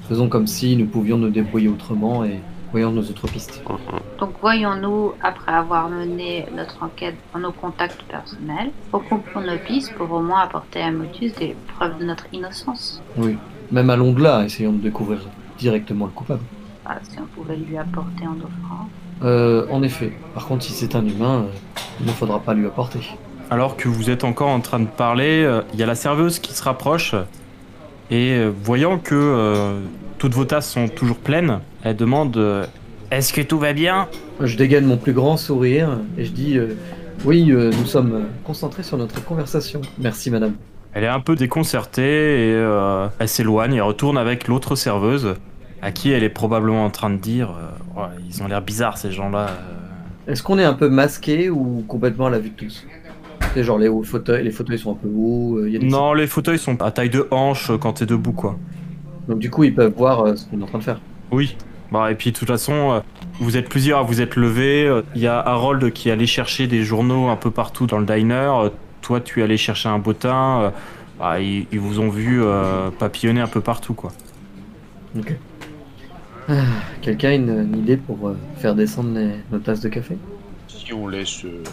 faisons 0.08 0.27
comme 0.29 0.47
si 0.47 0.75
nous 0.75 0.86
pouvions 0.86 1.17
nous 1.17 1.29
débrouiller 1.29 1.69
autrement 1.69 2.25
et 2.25 2.39
voyons 2.76 2.92
nos 2.92 3.04
autres 3.04 3.28
pistes. 3.28 3.64
Mhm. 3.70 4.00
Donc 4.20 4.32
voyons-nous, 4.42 5.14
après 5.22 5.54
avoir 5.54 5.88
mené 5.90 6.46
notre 6.54 6.84
enquête 6.84 7.16
dans 7.34 7.40
nos 7.40 7.54
contacts 7.54 8.04
personnels, 8.04 8.72
recoupons 8.92 9.40
nos 9.40 9.58
pistes 9.58 9.94
pour 9.94 10.12
au 10.12 10.22
moins 10.22 10.42
apporter 10.42 10.82
à 10.82 10.92
Motus 10.92 11.34
des 11.36 11.56
preuves 11.74 11.98
de 12.00 12.04
notre 12.04 12.26
innocence. 12.34 13.02
Oui. 13.16 13.38
Même 13.72 13.90
allons 13.90 14.12
de 14.12 14.22
là, 14.22 14.44
essayons 14.44 14.74
de 14.74 14.82
découvrir 14.90 15.20
directement 15.58 16.06
le 16.06 16.12
coupable. 16.12 16.44
Voilà, 16.84 17.00
si 17.04 17.18
on 17.18 17.28
pouvait 17.28 17.56
lui 17.56 17.78
apporter 17.78 18.28
en 18.28 18.36
offrant. 18.48 18.90
Euh, 19.24 19.66
en 19.72 19.82
effet. 19.82 20.12
Par 20.34 20.46
contre, 20.46 20.66
si 20.66 20.74
c'est 20.74 20.96
un 20.96 21.06
humain, 21.06 21.46
euh, 21.46 21.82
il 22.02 22.06
ne 22.06 22.12
faudra 22.12 22.40
pas 22.40 22.54
lui 22.54 22.66
apporter. 22.68 23.00
Alors 23.50 23.78
que 23.78 23.88
vous 23.88 24.10
êtes 24.10 24.26
encore 24.26 24.50
en 24.50 24.60
train 24.60 24.82
de 24.82 24.88
parler, 24.88 25.44
euh, 25.46 25.62
il 25.74 25.80
y 25.80 25.84
a 25.84 25.86
la 25.86 25.96
serveuse 25.96 26.40
qui 26.40 26.54
se 26.54 26.64
rapproche 26.64 27.16
et 28.12 28.34
euh, 28.34 28.52
voyant 28.64 28.98
que 29.00 29.16
euh, 29.16 29.80
toutes 30.18 30.34
vos 30.34 30.46
tasses 30.46 30.70
sont 30.70 30.88
toujours 30.88 31.18
pleines, 31.18 31.60
elle 31.86 31.95
demande 31.95 32.36
euh, 32.38 32.65
Est-ce 33.12 33.32
que 33.32 33.41
tout 33.41 33.60
va 33.60 33.74
bien? 33.74 34.08
Je 34.41 34.58
dégaine 34.58 34.86
mon 34.86 34.98
plus 34.98 35.13
grand 35.13 35.38
sourire 35.38 36.00
et 36.17 36.26
je 36.26 36.32
dis 36.32 36.58
euh, 36.58 36.74
Oui, 37.24 37.52
euh, 37.52 37.71
nous 37.80 37.86
sommes 37.86 38.26
concentrés 38.43 38.84
sur 38.84 38.98
notre 38.98 39.24
conversation. 39.24 39.82
Merci, 40.00 40.32
madame. 40.32 40.54
Elle 40.93 41.04
est 41.04 41.08
un 41.10 41.19
peu 41.19 41.36
déconcertée 41.36 42.50
et 42.50 42.54
euh, 42.54 43.08
elle 43.19 43.28
s'éloigne 43.28 43.76
et 43.76 43.82
retourne 43.82 44.17
avec 44.17 44.48
l'autre 44.48 44.76
serveuse 44.76 45.36
à 45.82 45.91
qui 45.91 46.12
elle 46.12 46.24
est 46.24 46.30
probablement 46.30 46.84
en 46.86 46.89
train 46.89 47.10
de 47.12 47.17
dire 47.17 47.54
euh, 47.98 48.08
Ils 48.28 48.41
ont 48.41 48.48
l'air 48.48 48.62
bizarres 48.62 48.98
ces 48.98 49.12
gens-là. 49.12 49.50
Est-ce 50.28 50.41
qu'on 50.41 50.58
est 50.58 50.63
un 50.63 50.74
peu 50.74 50.89
masqué 50.89 51.50
ou 51.52 51.84
complètement 51.88 52.26
à 52.26 52.30
la 52.32 52.39
vue 52.39 52.50
de 52.50 52.56
tous? 52.56 52.86
C'est 53.54 53.63
genre 53.63 53.78
les 53.78 53.88
hauts 53.88 54.04
fauteuils, 54.04 54.43
les 54.43 54.52
fauteuils 54.52 54.80
sont 54.80 54.93
un 54.93 54.95
peu 54.95 55.08
hauts. 55.08 55.60
euh, 55.60 55.67
il 55.67 55.74
y 55.74 55.76
a 55.78 55.80
des 55.80 55.88
Non, 55.88 56.13
les 56.13 56.26
fauteuils 56.28 56.58
sont 56.58 56.82
à 56.82 56.89
taille 56.91 57.12
de 57.12 57.28
hanche 57.30 57.69
euh, 57.69 57.78
quand 57.78 57.93
t'es 57.93 58.06
debout, 58.06 58.32
quoi. 58.32 58.58
Donc 59.28 59.39
du 59.39 59.50
coup, 59.52 59.63
ils 59.63 59.74
peuvent 59.76 59.93
voir 59.95 60.21
euh, 60.26 60.36
ce 60.36 60.45
qu'on 60.45 60.60
est 60.60 60.63
en 60.63 60.67
train 60.67 60.80
de 60.80 60.84
faire. 60.84 61.00
Oui. 61.32 61.56
Bah, 61.95 62.12
et 62.12 62.15
puis 62.15 62.31
de 62.31 62.38
toute 62.38 62.47
façon, 62.47 62.91
euh, 62.91 62.99
vous 63.39 63.55
êtes 63.58 63.69
plusieurs 63.69 63.99
à 63.99 64.03
vous 64.03 64.19
être 64.21 64.36
levés. 64.36 64.86
Euh, 64.86 65.01
Il 65.15 65.21
y 65.21 65.27
a 65.27 65.39
Harold 65.39 65.93
qui 65.93 66.10
est 66.10 66.12
allé 66.12 66.27
chercher 66.27 66.67
des 66.67 66.84
journaux 66.84 67.29
un 67.29 67.36
peu 67.38 67.51
partout 67.51 67.88
dans 67.88 67.99
le 67.99 68.05
diner. 68.05 68.34
Euh, 68.63 68.69
Toi, 69.01 69.21
tu 69.21 69.39
es 69.39 69.43
allé 69.43 69.55
chercher 69.58 69.88
un 69.89 69.99
bottin. 69.99 70.62
Euh, 70.62 70.69
bah, 71.19 71.39
ils, 71.39 71.67
ils 71.71 71.79
vous 71.79 71.99
ont 72.01 72.10
vu 72.10 72.43
euh, 72.43 72.89
papillonner 72.91 73.39
un 73.39 73.47
peu 73.47 73.62
partout, 73.62 73.93
quoi. 73.93 74.12
Ok. 75.17 75.34
Ah, 76.49 76.53
Quelqu'un 77.01 77.29
a 77.29 77.34
une, 77.34 77.49
une 77.49 77.77
idée 77.79 77.97
pour 77.97 78.27
euh, 78.27 78.38
faire 78.58 78.75
descendre 78.75 79.17
les- 79.17 79.36
nos 79.51 79.60
tasses 79.60 79.79
de 79.81 79.89
café? 79.89 80.17
Si 80.67 80.91
on 80.93 81.08
laisse 81.08 81.45
euh, 81.45 81.63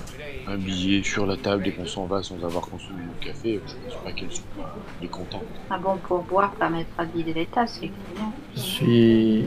un 0.49 0.57
billet 0.57 1.03
sur 1.03 1.27
la 1.27 1.37
table 1.37 1.67
et 1.67 1.73
qu'on 1.73 1.85
s'en 1.87 2.07
va 2.07 2.23
sans 2.23 2.37
avoir 2.45 2.63
consommé 2.63 3.01
le 3.21 3.27
café, 3.27 3.61
je 3.67 3.73
pense 3.75 4.03
pas 4.05 4.13
qu'elle 4.13 4.31
soit 4.33 4.45
mécontente. 5.03 5.43
Un 5.71 5.79
bon 5.79 5.97
pourboire 6.07 6.53
permettra 6.53 7.05
de 7.05 7.11
vider 7.17 7.35
les 7.35 7.47
tasses, 7.47 7.79
effectivement. 7.79 8.33
Je 8.55 8.61
suis 8.61 9.45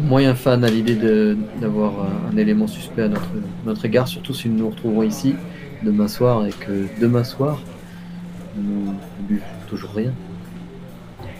moyen 0.00 0.34
fan 0.34 0.64
à 0.64 0.70
l'idée 0.70 0.94
de- 0.94 1.36
d'avoir 1.60 1.92
euh, 2.00 2.06
un 2.32 2.36
élément 2.36 2.66
suspect 2.66 3.02
à 3.02 3.08
notre, 3.08 3.28
notre 3.64 3.84
égard, 3.84 4.08
surtout 4.08 4.34
si 4.34 4.48
nous 4.48 4.58
nous 4.58 4.70
retrouvons 4.70 5.02
ici 5.02 5.34
demain 5.82 6.08
soir 6.08 6.46
et 6.46 6.50
que 6.52 6.86
demain 7.00 7.24
soir, 7.24 7.60
nous 8.56 8.92
ne 8.92 9.26
buvons 9.26 9.44
toujours 9.68 9.90
rien. 9.94 10.12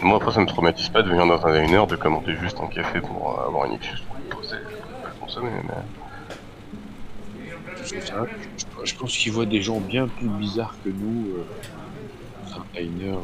Moi, 0.02 0.16
après, 0.16 0.32
ça 0.32 0.40
me 0.40 0.46
traumatise 0.46 0.88
pas 0.90 1.02
de 1.02 1.08
venir 1.08 1.26
dans 1.26 1.44
un 1.46 1.64
diner, 1.64 1.84
de 1.88 1.96
commander 1.96 2.34
juste 2.36 2.58
un 2.60 2.68
café 2.68 3.00
pour 3.00 3.38
euh, 3.40 3.46
avoir 3.48 3.66
une 3.66 3.72
excuse 3.74 4.00
pour 4.00 4.16
le 4.16 4.36
poser, 4.36 4.56
pour 5.00 5.08
le 5.08 5.20
consommer. 5.20 5.50
Mais... 5.64 5.74
Je, 7.84 7.94
je 8.84 8.94
pense 8.94 9.16
qu'ils 9.16 9.32
voient 9.32 9.46
des 9.46 9.62
gens 9.62 9.80
bien 9.80 10.06
plus 10.08 10.28
bizarres 10.28 10.76
que 10.84 10.88
nous 10.90 11.28
euh, 11.36 11.46
dans 12.44 12.60
un 12.60 12.64
diner 12.82 13.10
euh, 13.14 13.18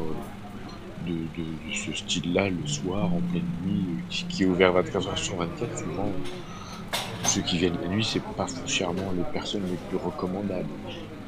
de, 1.07 1.73
ce 1.73 1.93
style-là 1.93 2.51
le 2.51 2.67
soir, 2.67 3.05
en 3.07 3.21
pleine 3.31 3.43
nuit, 3.65 3.85
euh, 3.89 4.27
qui, 4.29 4.43
est 4.43 4.47
ouvert 4.47 4.73
24 4.73 5.09
heures 5.09 5.19
sur 5.19 5.37
24. 5.37 5.79
Souvent, 5.79 6.07
euh, 6.07 6.97
ceux 7.25 7.43
qui 7.43 7.59
viennent 7.59 7.79
la 7.81 7.89
nuit, 7.89 8.05
c'est 8.05 8.23
pas 8.23 8.47
foncièrement 8.47 9.13
les 9.17 9.25
personnes 9.33 9.63
les 9.71 9.79
plus 9.89 9.97
recommandables. 9.97 10.69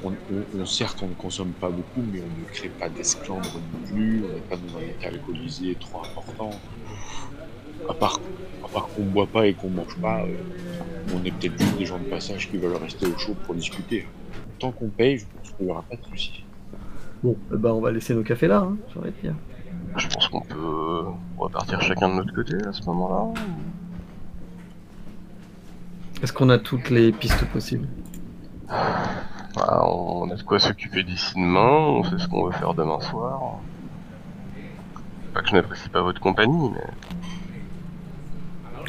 On, 0.04 0.12
certes, 0.66 1.02
on 1.02 1.08
ne 1.08 1.14
consomme 1.14 1.52
pas 1.52 1.70
beaucoup, 1.70 2.02
mais 2.12 2.20
on 2.20 2.40
ne 2.40 2.44
crée 2.52 2.68
pas 2.68 2.88
d'esclandre 2.88 3.50
non 3.54 3.88
plus, 3.88 4.24
on 4.24 4.34
n'est 4.34 4.40
pas 4.40 4.56
dans 4.56 4.78
un 4.78 4.82
état 4.82 5.08
alcoolisé 5.08 5.74
trop 5.80 6.00
important. 6.00 6.50
À 7.88 7.94
part, 7.94 8.20
à 8.64 8.68
part 8.68 8.88
qu'on 8.88 9.04
boit 9.04 9.26
pas 9.26 9.46
et 9.46 9.54
qu'on 9.54 9.70
mange 9.70 9.96
pas, 9.96 10.20
euh, 10.20 10.36
on 11.14 11.24
est 11.24 11.30
peut-être 11.30 11.58
juste 11.58 11.78
des 11.78 11.86
gens 11.86 11.98
de 11.98 12.04
passage 12.04 12.50
qui 12.50 12.56
veulent 12.58 12.76
rester 12.76 13.06
au 13.06 13.16
chaud 13.18 13.34
pour 13.46 13.54
discuter. 13.54 14.06
Tant 14.58 14.70
qu'on 14.70 14.88
paye, 14.88 15.18
je 15.18 15.24
pense 15.24 15.52
qu'il 15.52 15.66
n'y 15.66 15.72
aura 15.72 15.82
pas 15.82 15.96
de 15.96 16.04
souci. 16.04 16.44
Bon, 17.22 17.36
ben 17.50 17.70
on 17.70 17.80
va 17.80 17.90
laisser 17.90 18.14
nos 18.14 18.22
cafés 18.22 18.46
là, 18.46 18.58
hein, 18.58 18.76
j'aurais 18.94 19.10
de 19.10 19.16
dire. 19.22 19.34
Je 19.96 20.08
pense 20.08 20.28
qu'on 20.28 20.40
peut 20.40 21.04
repartir 21.38 21.80
chacun 21.80 22.08
de 22.08 22.14
notre 22.14 22.34
côté 22.34 22.56
à 22.66 22.72
ce 22.72 22.82
moment-là. 22.84 23.40
Est-ce 26.22 26.32
qu'on 26.32 26.48
a 26.48 26.58
toutes 26.58 26.90
les 26.90 27.12
pistes 27.12 27.44
possibles? 27.46 27.88
Bah, 28.68 29.86
on 29.86 30.30
a 30.30 30.34
de 30.34 30.42
quoi 30.42 30.58
s'occuper 30.58 31.02
d'ici 31.02 31.34
demain, 31.34 31.60
on 31.60 32.04
sait 32.04 32.18
ce 32.18 32.28
qu'on 32.28 32.46
veut 32.46 32.52
faire 32.52 32.74
demain 32.74 33.00
soir. 33.00 33.58
Pas 35.32 35.42
que 35.42 35.48
je 35.48 35.54
n'apprécie 35.54 35.88
pas 35.88 36.02
votre 36.02 36.20
compagnie, 36.20 36.70
mais 36.70 36.84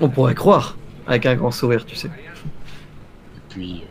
On 0.02 0.10
pourrait 0.10 0.36
croire, 0.36 0.78
avec 1.08 1.26
un 1.26 1.36
grand 1.36 1.52
sourire, 1.52 1.86
tu 1.86 1.96
sais. 1.96 2.08
Et 2.08 3.42
puis, 3.50 3.84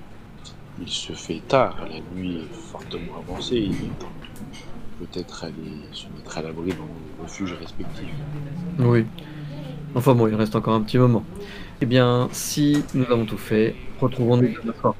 il 0.80 0.88
se 0.88 1.12
fait 1.12 1.40
tard, 1.48 1.76
la 1.90 2.00
nuit 2.14 2.38
est 2.38 2.54
fortement 2.54 3.18
avancée, 3.18 3.56
il 3.56 3.72
est 3.72 3.98
temps 3.98 4.06
de 4.06 4.26
peut-être 4.98 5.44
aller 5.44 5.80
se 5.92 6.06
mettre 6.16 6.38
à 6.38 6.42
l'abri 6.42 6.72
dans 6.72 6.84
nos 6.84 7.22
refuges 7.22 7.54
respectifs. 7.54 8.08
Oui. 8.78 9.06
Enfin 9.94 10.14
bon, 10.14 10.26
il 10.28 10.34
reste 10.34 10.56
encore 10.56 10.74
un 10.74 10.82
petit 10.82 10.98
moment. 10.98 11.24
Eh 11.80 11.86
bien, 11.86 12.28
si 12.32 12.84
nous 12.94 13.04
avons 13.10 13.26
tout 13.26 13.38
fait, 13.38 13.74
retrouvons-nous 14.00 14.48
demain 14.48 14.74
soir. 14.80 14.94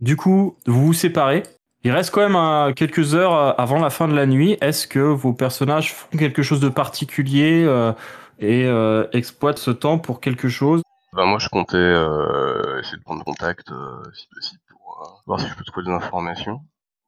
Du 0.00 0.16
coup, 0.16 0.56
vous 0.66 0.86
vous 0.86 0.92
séparez. 0.92 1.42
Il 1.84 1.90
reste 1.90 2.10
quand 2.10 2.20
même 2.20 2.36
euh, 2.36 2.72
quelques 2.72 3.14
heures 3.14 3.34
euh, 3.34 3.52
avant 3.58 3.78
la 3.78 3.90
fin 3.90 4.08
de 4.08 4.14
la 4.14 4.26
nuit. 4.26 4.56
Est-ce 4.60 4.86
que 4.86 5.00
vos 5.00 5.32
personnages 5.32 5.92
font 5.92 6.16
quelque 6.16 6.42
chose 6.42 6.60
de 6.60 6.68
particulier 6.68 7.64
euh, 7.66 7.92
et 8.38 8.66
euh, 8.66 9.06
exploitent 9.12 9.58
ce 9.58 9.70
temps 9.70 9.98
pour 9.98 10.20
quelque 10.20 10.48
chose? 10.48 10.82
Bah, 11.12 11.24
moi 11.26 11.38
je 11.38 11.48
comptais 11.48 11.76
euh, 11.76 12.80
essayer 12.80 12.98
de 12.98 13.02
prendre 13.02 13.24
contact 13.24 13.70
euh, 13.70 14.02
si 14.14 14.26
possible 14.32 14.60
pour 14.68 15.02
euh, 15.02 15.10
voir 15.26 15.40
si 15.40 15.48
je 15.48 15.54
peux 15.54 15.64
trouver 15.64 15.86
des 15.86 15.92
informations. 15.92 16.60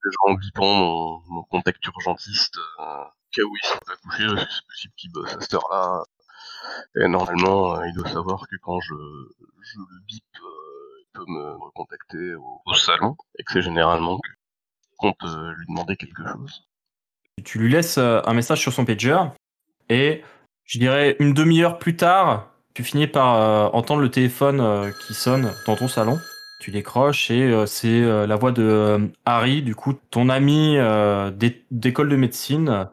Déjà 0.04 0.16
en 0.26 0.34
bipant 0.34 0.74
mon, 0.74 1.20
mon 1.28 1.42
contact 1.44 1.84
urgentiste, 1.86 2.58
euh, 2.78 3.04
cas 3.34 3.42
où 3.42 3.56
il 3.56 3.66
sont 3.66 3.78
pas 3.86 3.96
couché, 3.96 4.26
parce 4.26 4.44
que 4.44 4.52
c'est 4.52 4.66
possible 4.66 4.94
qu'il 4.96 5.12
bosse 5.12 5.34
à 5.34 5.40
cette 5.40 5.54
heure-là. 5.54 6.04
Et 6.96 7.08
normalement, 7.08 7.76
euh, 7.76 7.86
il 7.88 7.94
doit 7.94 8.08
savoir 8.08 8.46
que 8.48 8.56
quand 8.62 8.80
je, 8.80 8.94
le 8.94 10.00
bip, 10.06 10.24
euh, 10.36 11.00
il 11.00 11.06
peut 11.12 11.24
me 11.26 11.56
recontacter 11.56 12.34
au, 12.34 12.74
salon, 12.74 13.16
et 13.38 13.44
que 13.44 13.52
c'est 13.52 13.62
généralement 13.62 14.18
que 14.18 14.28
je 14.30 14.96
compte 14.96 15.22
euh, 15.24 15.52
lui 15.56 15.66
demander 15.68 15.96
quelque 15.96 16.22
chose. 16.26 16.64
Tu 17.44 17.58
lui 17.58 17.70
laisses 17.70 17.98
un 17.98 18.32
message 18.32 18.60
sur 18.60 18.72
son 18.72 18.84
pager 18.84 19.18
et 19.88 20.22
je 20.64 20.78
dirais 20.78 21.16
une 21.18 21.34
demi-heure 21.34 21.78
plus 21.78 21.96
tard, 21.96 22.52
tu 22.74 22.84
finis 22.84 23.08
par 23.08 23.74
entendre 23.74 24.02
le 24.02 24.10
téléphone 24.10 24.92
qui 25.04 25.14
sonne 25.14 25.52
dans 25.66 25.74
ton 25.74 25.88
salon. 25.88 26.20
Tu 26.64 26.70
décroches 26.70 27.30
et 27.30 27.42
euh, 27.42 27.66
c'est 27.66 28.00
euh, 28.00 28.26
la 28.26 28.36
voix 28.36 28.50
de 28.50 28.62
euh, 28.62 28.98
Harry, 29.26 29.60
du 29.60 29.74
coup, 29.74 29.92
ton 30.10 30.30
ami 30.30 30.78
d'é- 31.34 31.62
d'école 31.70 32.08
de 32.08 32.16
médecine, 32.16 32.88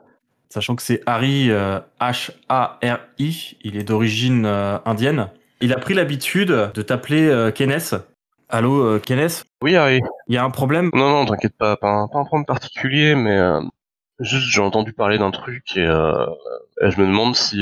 sachant 0.50 0.76
que 0.76 0.82
c'est 0.82 1.02
Harry 1.06 1.48
H-A-R-I, 2.02 3.58
il 3.62 3.78
est 3.78 3.84
d'origine 3.84 4.46
indienne. 4.46 5.30
Il 5.62 5.72
a 5.72 5.78
pris 5.78 5.94
l'habitude 5.94 6.50
de 6.50 6.82
t'appeler 6.82 7.50
Kenneth. 7.56 7.96
Allô, 8.50 9.00
Kenneth? 9.00 9.46
Oui, 9.64 9.78
Harry. 9.78 10.02
Il 10.28 10.36
y 10.36 10.38
a 10.38 10.44
un 10.44 10.50
problème? 10.50 10.90
Non, 10.94 11.10
non, 11.10 11.26
t'inquiète 11.26 11.56
pas, 11.58 11.78
pas 11.78 11.92
un, 11.92 12.08
pas 12.10 12.20
un 12.20 12.26
problème 12.26 12.46
particulier, 12.46 13.16
mais 13.16 13.40
juste 14.20 14.50
j'ai 14.50 14.60
entendu 14.60 14.92
parler 14.92 15.18
d'un 15.18 15.32
truc 15.32 15.78
et 15.78 15.86
je 15.86 17.00
me 17.02 17.08
demande 17.08 17.38
si, 17.38 17.60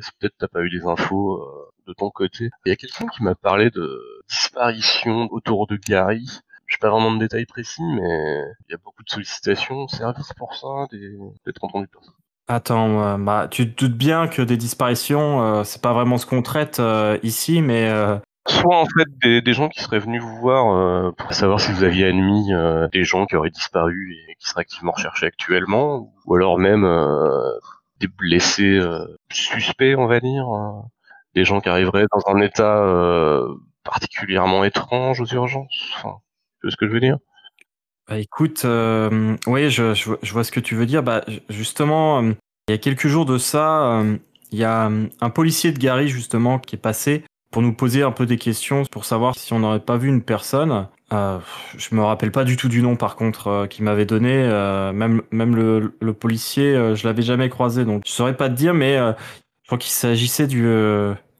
si 0.00 0.10
peut-être 0.18 0.34
t'as 0.40 0.48
pas 0.48 0.62
eu 0.62 0.70
des 0.70 0.84
infos 0.86 1.40
de 1.86 1.92
ton 1.92 2.10
côté. 2.10 2.50
Il 2.64 2.70
y 2.70 2.72
a 2.72 2.76
quelqu'un 2.76 3.06
qui 3.06 3.22
m'a 3.22 3.34
parlé 3.34 3.70
de 3.70 4.02
disparition 4.28 5.28
autour 5.30 5.66
de 5.66 5.76
Gary. 5.76 6.26
Je 6.66 6.78
pas 6.78 6.90
vraiment 6.90 7.12
de 7.12 7.20
détails 7.20 7.46
précis, 7.46 7.82
mais 7.82 8.42
il 8.68 8.72
y 8.72 8.74
a 8.74 8.78
beaucoup 8.84 9.04
de 9.04 9.08
sollicitations 9.08 9.84
au 9.84 9.88
service 9.88 10.32
pour 10.36 10.54
ça, 10.56 10.86
des... 10.90 11.16
peut-être 11.44 11.62
entendu. 11.62 11.88
Attends, 12.48 13.02
euh, 13.02 13.18
bah, 13.18 13.48
tu 13.50 13.72
te 13.72 13.84
doutes 13.84 13.96
bien 13.96 14.28
que 14.28 14.42
des 14.42 14.56
disparitions, 14.56 15.42
euh, 15.42 15.64
c'est 15.64 15.82
pas 15.82 15.92
vraiment 15.92 16.18
ce 16.18 16.26
qu'on 16.26 16.42
traite 16.42 16.78
euh, 16.78 17.18
ici, 17.22 17.60
mais 17.62 17.88
euh, 17.88 18.18
Soit 18.48 18.76
en 18.76 18.84
fait 18.84 19.08
des, 19.22 19.42
des 19.42 19.52
gens 19.52 19.68
qui 19.68 19.80
seraient 19.80 19.98
venus 19.98 20.22
vous 20.22 20.36
voir 20.36 20.72
euh, 20.72 21.10
pour 21.10 21.32
savoir 21.34 21.60
si 21.60 21.72
vous 21.72 21.82
aviez 21.82 22.06
admis 22.06 22.52
euh, 22.52 22.86
des 22.92 23.02
gens 23.02 23.26
qui 23.26 23.34
auraient 23.34 23.50
disparu 23.50 24.14
et 24.28 24.36
qui 24.36 24.48
seraient 24.48 24.60
activement 24.60 24.92
recherchés 24.92 25.26
actuellement, 25.26 26.12
ou 26.26 26.34
alors 26.36 26.56
même 26.58 26.84
euh, 26.84 27.58
des 27.98 28.06
blessés 28.06 28.80
suspects, 29.32 29.96
on 29.96 30.06
va 30.06 30.20
dire, 30.20 30.48
euh, 30.48 30.80
des 31.36 31.44
gens 31.44 31.60
qui 31.60 31.68
arriveraient 31.68 32.06
dans 32.10 32.32
un 32.34 32.40
état 32.40 32.78
euh, 32.78 33.46
particulièrement 33.84 34.64
étrange 34.64 35.20
aux 35.20 35.26
urgences. 35.26 35.92
Enfin, 35.98 36.16
vois 36.62 36.70
ce 36.70 36.76
que 36.76 36.88
je 36.88 36.92
veux 36.92 37.00
dire? 37.00 37.18
Bah, 38.08 38.18
écoute, 38.18 38.62
euh, 38.64 39.36
oui, 39.46 39.70
je, 39.70 39.92
vois- 40.32 40.44
ce 40.44 40.50
que 40.50 40.60
tu 40.60 40.74
veux 40.74 40.86
dire. 40.86 41.02
Bah, 41.02 41.22
ju- 41.28 41.40
justement, 41.50 42.22
euh, 42.22 42.32
il 42.68 42.72
y 42.72 42.74
a 42.74 42.78
quelques 42.78 43.06
jours 43.06 43.26
de 43.26 43.38
ça, 43.38 44.02
il 44.50 44.58
y 44.58 44.64
a 44.64 44.90
un 45.20 45.30
policier 45.30 45.72
de 45.72 45.78
Gary, 45.78 46.08
justement, 46.08 46.58
qui 46.58 46.74
est 46.76 46.78
passé 46.80 47.22
pour 47.52 47.62
nous 47.62 47.72
poser 47.72 48.02
un 48.02 48.12
peu 48.12 48.26
des 48.26 48.38
questions 48.38 48.84
pour 48.90 49.04
savoir 49.04 49.34
si 49.36 49.52
on 49.52 49.60
n'aurait 49.60 49.80
pas 49.80 49.96
vu 49.98 50.08
une 50.08 50.22
personne. 50.22 50.88
Euh, 51.12 51.38
je 51.76 51.94
me 51.94 52.02
rappelle 52.02 52.32
pas 52.32 52.44
du 52.44 52.56
tout 52.56 52.68
du 52.68 52.82
nom, 52.82 52.96
par 52.96 53.14
contre, 53.14 53.46
euh, 53.48 53.66
qu'il 53.66 53.84
m'avait 53.84 54.06
donné. 54.06 54.42
même 54.94 55.22
même 55.30 55.54
le, 55.54 55.96
le 56.00 56.12
policier, 56.14 56.96
je 56.96 57.06
l'avais 57.06 57.22
jamais 57.22 57.48
croisé, 57.48 57.84
donc 57.84 58.02
je 58.06 58.10
saurais 58.10 58.36
pas 58.36 58.48
te 58.48 58.54
dire, 58.54 58.72
mais 58.72 58.96
je 58.96 59.66
crois 59.66 59.78
qu'il 59.78 59.90
s'agissait 59.92 60.46
du... 60.46 60.64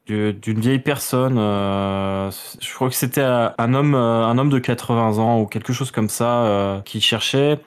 du- 0.06 0.32
d'une 0.32 0.60
vieille 0.60 0.78
personne. 0.78 1.36
euh, 1.38 2.30
je 2.60 2.74
crois 2.74 2.88
que 2.88 2.94
c'était 2.94 3.22
un 3.22 3.74
homme, 3.74 3.94
euh, 3.94 4.24
un 4.26 4.38
homme 4.38 4.50
de 4.50 4.58
80 4.58 5.18
ans 5.18 5.40
ou 5.40 5.46
quelque 5.46 5.72
chose 5.72 5.90
comme 5.90 6.08
ça 6.08 6.44
euh, 6.44 6.80
qui 6.82 7.00
cherchait. 7.00 7.60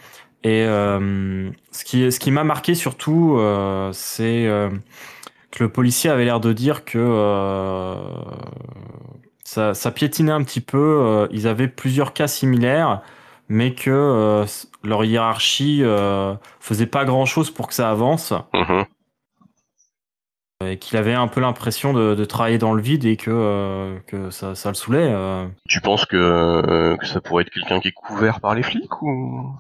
Et 0.43 0.63
euh, 0.65 1.49
ce 1.71 1.83
qui, 1.83 2.11
ce 2.11 2.19
qui 2.19 2.31
m'a 2.31 2.43
marqué 2.45 2.73
surtout, 2.75 3.35
euh, 3.37 3.91
c'est 3.93 4.47
euh, 4.47 4.69
que 5.51 5.63
le 5.63 5.69
policier 5.69 6.09
avait 6.09 6.23
l'air 6.25 6.39
de 6.39 6.53
dire 6.53 6.85
que 6.85 6.97
ça, 9.43 9.73
ça 9.73 9.91
piétinait 9.91 10.31
un 10.31 10.43
petit 10.43 10.61
peu. 10.61 11.27
ils 11.31 11.47
avaient 11.47 11.67
plusieurs 11.67 12.13
cas 12.13 12.27
similaires, 12.27 13.01
mais 13.49 13.73
que 13.73 14.45
leur 14.83 15.03
hiérarchie 15.03 15.83
faisait 16.59 16.85
pas 16.85 17.03
grand 17.05 17.25
chose 17.25 17.49
pour 17.51 17.67
que 17.67 17.73
ça 17.73 17.89
avance 17.89 18.33
Mhm. 18.53 18.85
Et 20.65 20.77
qu'il 20.77 20.97
avait 20.97 21.13
un 21.13 21.29
peu 21.29 21.39
l'impression 21.39 21.93
de, 21.93 22.25
travailler 22.25 22.57
dans 22.57 22.73
le 22.73 22.81
vide 22.81 23.05
et 23.05 23.15
que, 23.15 23.31
euh, 23.31 23.97
que 24.07 24.29
ça, 24.29 24.55
ça 24.55 24.69
le 24.69 24.75
saoulait. 24.75 25.09
euh. 25.09 25.47
Tu 25.69 25.79
penses 25.79 26.05
que, 26.05 26.17
euh, 26.17 26.97
que 26.97 27.05
ça 27.05 27.21
pourrait 27.21 27.43
être 27.43 27.49
quelqu'un 27.49 27.79
qui 27.79 27.87
est 27.87 27.93
couvert 27.93 28.41
par 28.41 28.55
les 28.55 28.63
flics 28.63 29.01
ou? 29.01 29.53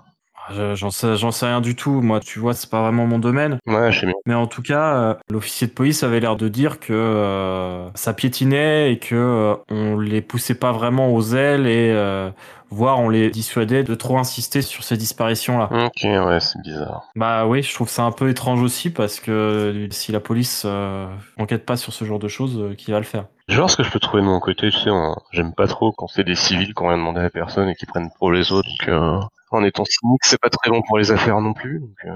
J'en 0.51 0.89
sais, 0.89 1.15
j'en 1.15 1.31
sais 1.31 1.45
rien 1.45 1.61
du 1.61 1.75
tout. 1.75 2.01
Moi, 2.01 2.19
tu 2.19 2.39
vois, 2.39 2.53
c'est 2.53 2.69
pas 2.69 2.81
vraiment 2.81 3.05
mon 3.05 3.19
domaine. 3.19 3.59
Ouais, 3.67 3.91
je 3.91 3.99
sais 4.01 4.05
bien. 4.05 4.15
Mais 4.25 4.33
en 4.33 4.47
tout 4.47 4.61
cas, 4.61 4.95
euh, 4.95 5.15
l'officier 5.29 5.67
de 5.67 5.71
police 5.73 6.03
avait 6.03 6.19
l'air 6.19 6.35
de 6.35 6.47
dire 6.47 6.79
que 6.79 6.93
euh, 6.93 7.89
ça 7.95 8.13
piétinait 8.13 8.91
et 8.93 8.99
que 8.99 9.15
euh, 9.15 9.55
on 9.69 9.97
les 9.99 10.21
poussait 10.21 10.55
pas 10.55 10.71
vraiment 10.71 11.13
aux 11.13 11.35
ailes 11.35 11.67
et 11.67 11.91
euh, 11.91 12.29
voire 12.69 12.99
on 12.99 13.09
les 13.09 13.29
dissuadait 13.29 13.83
de 13.83 13.95
trop 13.95 14.17
insister 14.17 14.61
sur 14.61 14.83
ces 14.83 14.97
disparitions-là. 14.97 15.69
Ok, 15.71 16.01
ouais, 16.03 16.39
c'est 16.39 16.61
bizarre. 16.61 17.03
Bah 17.15 17.45
oui, 17.47 17.63
je 17.63 17.73
trouve 17.73 17.89
ça 17.89 18.03
un 18.03 18.11
peu 18.11 18.29
étrange 18.29 18.61
aussi 18.61 18.89
parce 18.89 19.19
que 19.19 19.87
si 19.91 20.11
la 20.11 20.19
police 20.19 20.63
euh, 20.65 21.07
enquête 21.37 21.65
pas 21.65 21.77
sur 21.77 21.93
ce 21.93 22.05
genre 22.05 22.19
de 22.19 22.27
choses, 22.27 22.57
euh, 22.59 22.75
qui 22.75 22.91
va 22.91 22.97
le 22.99 23.05
faire? 23.05 23.25
Je 23.47 23.55
voir 23.57 23.69
ce 23.69 23.77
que 23.77 23.83
je 23.83 23.89
peux 23.89 23.99
trouver 23.99 24.21
de 24.21 24.27
mon 24.27 24.39
côté, 24.39 24.69
tu 24.69 24.77
sais, 24.77 24.91
on- 24.91 25.15
j'aime 25.31 25.53
pas 25.53 25.67
trop 25.67 25.91
quand 25.91 26.07
c'est 26.07 26.23
des 26.23 26.35
civils 26.35 26.73
qui 26.73 26.83
ont 26.83 26.87
rien 26.87 26.97
demandé 26.97 27.19
à 27.21 27.29
personne 27.31 27.67
et 27.69 27.75
qui 27.75 27.87
prennent 27.87 28.11
pour 28.19 28.31
les 28.31 28.51
autres, 28.51 28.69
donc 28.69 28.89
euh, 28.89 29.19
en 29.51 29.63
étant 29.63 29.85
cynique, 29.85 30.21
c'est 30.23 30.39
pas 30.41 30.49
très 30.49 30.69
bon 30.71 30.81
pour 30.81 30.97
les 30.97 31.11
affaires 31.11 31.41
non 31.41 31.53
plus, 31.53 31.79
donc 31.79 31.95
euh, 32.05 32.11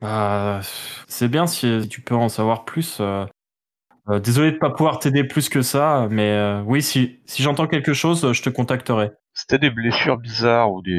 Bah, 0.00 0.60
c'est 1.08 1.28
bien 1.28 1.46
si 1.46 1.88
tu 1.88 2.00
peux 2.00 2.14
en 2.14 2.28
savoir 2.28 2.64
plus. 2.64 2.98
euh. 3.00 3.24
Euh, 4.08 4.20
désolé 4.20 4.52
de 4.52 4.58
pas 4.58 4.70
pouvoir 4.70 4.98
t'aider 5.00 5.24
plus 5.24 5.48
que 5.48 5.62
ça, 5.62 6.06
mais 6.10 6.60
oui, 6.64 6.82
si, 6.82 7.20
si 7.26 7.42
j'entends 7.42 7.66
quelque 7.66 7.92
chose, 7.92 8.32
je 8.32 8.42
te 8.42 8.50
contacterai. 8.50 9.10
C'était 9.34 9.58
des 9.58 9.70
blessures 9.70 10.16
bizarres 10.18 10.72
ou 10.72 10.80
des, 10.82 10.92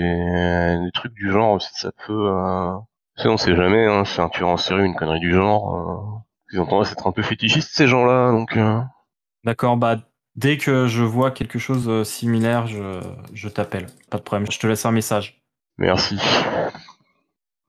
des 0.83 0.91
trucs 0.93 1.13
du 1.13 1.31
genre 1.31 1.61
ça 1.61 1.91
peut... 2.05 2.31
Sais, 3.15 3.29
on 3.29 3.37
sait 3.37 3.55
jamais, 3.55 3.85
hein, 3.87 4.05
c'est 4.05 4.21
un 4.21 4.29
tueur 4.29 4.49
en 4.49 4.57
série, 4.57 4.85
une 4.85 4.95
connerie 4.95 5.19
du 5.19 5.33
genre. 5.33 6.23
Ils 6.51 6.59
ont 6.59 6.65
tendance 6.65 6.89
à 6.89 6.91
être 6.91 7.07
un 7.07 7.11
peu 7.11 7.23
fétichistes, 7.23 7.71
ces 7.73 7.87
gens-là, 7.87 8.31
donc... 8.31 8.57
D'accord, 9.43 9.77
bah 9.77 9.97
dès 10.35 10.57
que 10.57 10.87
je 10.87 11.03
vois 11.03 11.31
quelque 11.31 11.59
chose 11.59 12.03
similaire, 12.07 12.67
je, 12.67 13.01
je 13.33 13.49
t'appelle. 13.49 13.87
Pas 14.09 14.17
de 14.17 14.23
problème, 14.23 14.49
je 14.51 14.59
te 14.59 14.67
laisse 14.67 14.85
un 14.85 14.91
message. 14.91 15.41
Merci. 15.77 16.17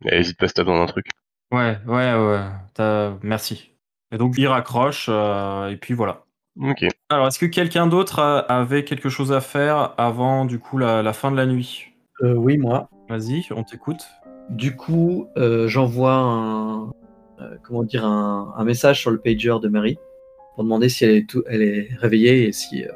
Et 0.07 0.15
Hésite 0.17 0.39
pas 0.39 0.49
si 0.49 0.55
t'as 0.55 0.63
besoin 0.65 0.79
d'un 0.81 0.87
truc. 0.87 1.07
Ouais, 1.53 1.79
ouais, 1.87 2.15
ouais. 2.15 2.41
t'as- 2.75 3.15
Merci. 3.23 3.73
Et 4.13 4.19
donc 4.19 4.35
il 4.39 4.47
raccroche, 4.47 5.07
euh, 5.09 5.69
et 5.69 5.77
puis 5.77 5.95
voilà. 5.95 6.25
Ok. 6.61 6.85
Alors, 7.11 7.27
est-ce 7.29 7.39
que 7.39 7.47
quelqu'un 7.47 7.87
d'autre 7.87 8.19
a- 8.21 8.39
avait 8.39 8.85
quelque 8.85 9.09
chose 9.09 9.33
à 9.33 9.41
faire 9.41 9.95
avant 9.99 10.45
du 10.45 10.59
coup 10.59 10.79
la, 10.79 11.03
la 11.03 11.13
fin 11.13 11.31
de 11.31 11.37
la 11.37 11.47
nuit? 11.47 11.87
Euh, 12.23 12.35
oui, 12.35 12.59
moi. 12.59 12.89
Vas-y, 13.09 13.47
on 13.55 13.63
t'écoute. 13.65 14.03
Du 14.51 14.75
coup, 14.77 15.29
euh, 15.37 15.69
j'envoie 15.69 16.15
un, 16.15 16.85
euh, 17.41 17.57
comment 17.63 17.85
dire, 17.85 18.05
un, 18.05 18.55
un 18.57 18.65
message 18.65 19.01
sur 19.01 19.11
le 19.11 19.19
pager 19.19 19.55
de 19.63 19.69
Marie 19.69 19.99
pour 20.55 20.65
demander 20.65 20.89
si 20.89 21.05
elle 21.05 21.11
est, 21.13 21.29
tout- 21.29 21.45
elle 21.47 21.63
est 21.63 21.89
réveillée 22.01 22.49
et 22.49 22.53
si 22.53 22.85
euh, 22.85 22.89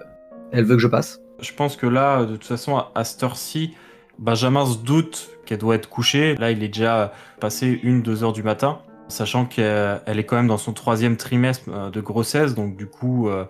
elle 0.50 0.64
veut 0.64 0.76
que 0.76 0.82
je 0.82 0.88
passe. 0.88 1.20
Je 1.40 1.52
pense 1.52 1.76
que 1.76 1.86
là, 1.86 2.24
de 2.24 2.32
toute 2.36 2.44
façon, 2.44 2.76
à, 2.76 2.90
à 2.94 3.04
cette 3.04 3.22
heure-ci, 3.22 3.74
Benjamin 4.18 4.66
se 4.66 4.78
doute 4.78 5.30
qu'elle 5.46 5.58
doit 5.58 5.74
être 5.74 5.88
couchée. 5.88 6.34
Là, 6.36 6.50
il 6.50 6.62
est 6.62 6.68
déjà 6.68 7.12
passé 7.40 7.80
une, 7.82 8.02
deux 8.02 8.24
heures 8.24 8.32
du 8.32 8.42
matin, 8.42 8.80
sachant 9.08 9.46
qu'elle 9.46 10.00
elle 10.06 10.18
est 10.18 10.24
quand 10.24 10.36
même 10.36 10.46
dans 10.48 10.58
son 10.58 10.72
troisième 10.72 11.16
trimestre 11.16 11.68
euh, 11.68 11.90
de 11.90 12.00
grossesse, 12.00 12.54
donc 12.54 12.76
du 12.76 12.86
coup, 12.86 13.28
euh, 13.28 13.44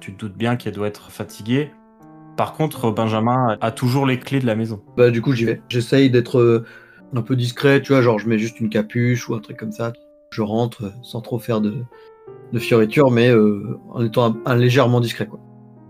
tu 0.00 0.14
te 0.14 0.20
doutes 0.20 0.36
bien 0.36 0.56
qu'elle 0.56 0.74
doit 0.74 0.88
être 0.88 1.10
fatiguée. 1.10 1.70
Par 2.36 2.54
contre, 2.54 2.90
Benjamin 2.90 3.58
a 3.60 3.70
toujours 3.70 4.06
les 4.06 4.18
clés 4.18 4.40
de 4.40 4.46
la 4.46 4.54
maison. 4.54 4.82
Bah, 4.96 5.10
du 5.10 5.20
coup, 5.20 5.32
j'y 5.32 5.44
vais. 5.44 5.62
J'essaye 5.68 6.10
d'être 6.10 6.38
euh, 6.38 6.64
un 7.14 7.22
peu 7.22 7.36
discret, 7.36 7.82
tu 7.82 7.92
vois, 7.92 8.02
genre 8.02 8.18
je 8.18 8.28
mets 8.28 8.38
juste 8.38 8.60
une 8.60 8.70
capuche 8.70 9.28
ou 9.28 9.34
un 9.34 9.40
truc 9.40 9.56
comme 9.56 9.72
ça. 9.72 9.92
Je 10.30 10.42
rentre 10.42 10.92
sans 11.02 11.20
trop 11.20 11.38
faire 11.38 11.60
de, 11.60 11.74
de 12.52 12.58
fioritures, 12.58 13.10
mais 13.10 13.30
euh, 13.30 13.78
en 13.90 14.04
étant 14.04 14.26
un, 14.26 14.36
un 14.46 14.54
légèrement 14.54 15.00
discret, 15.00 15.26
quoi. 15.26 15.40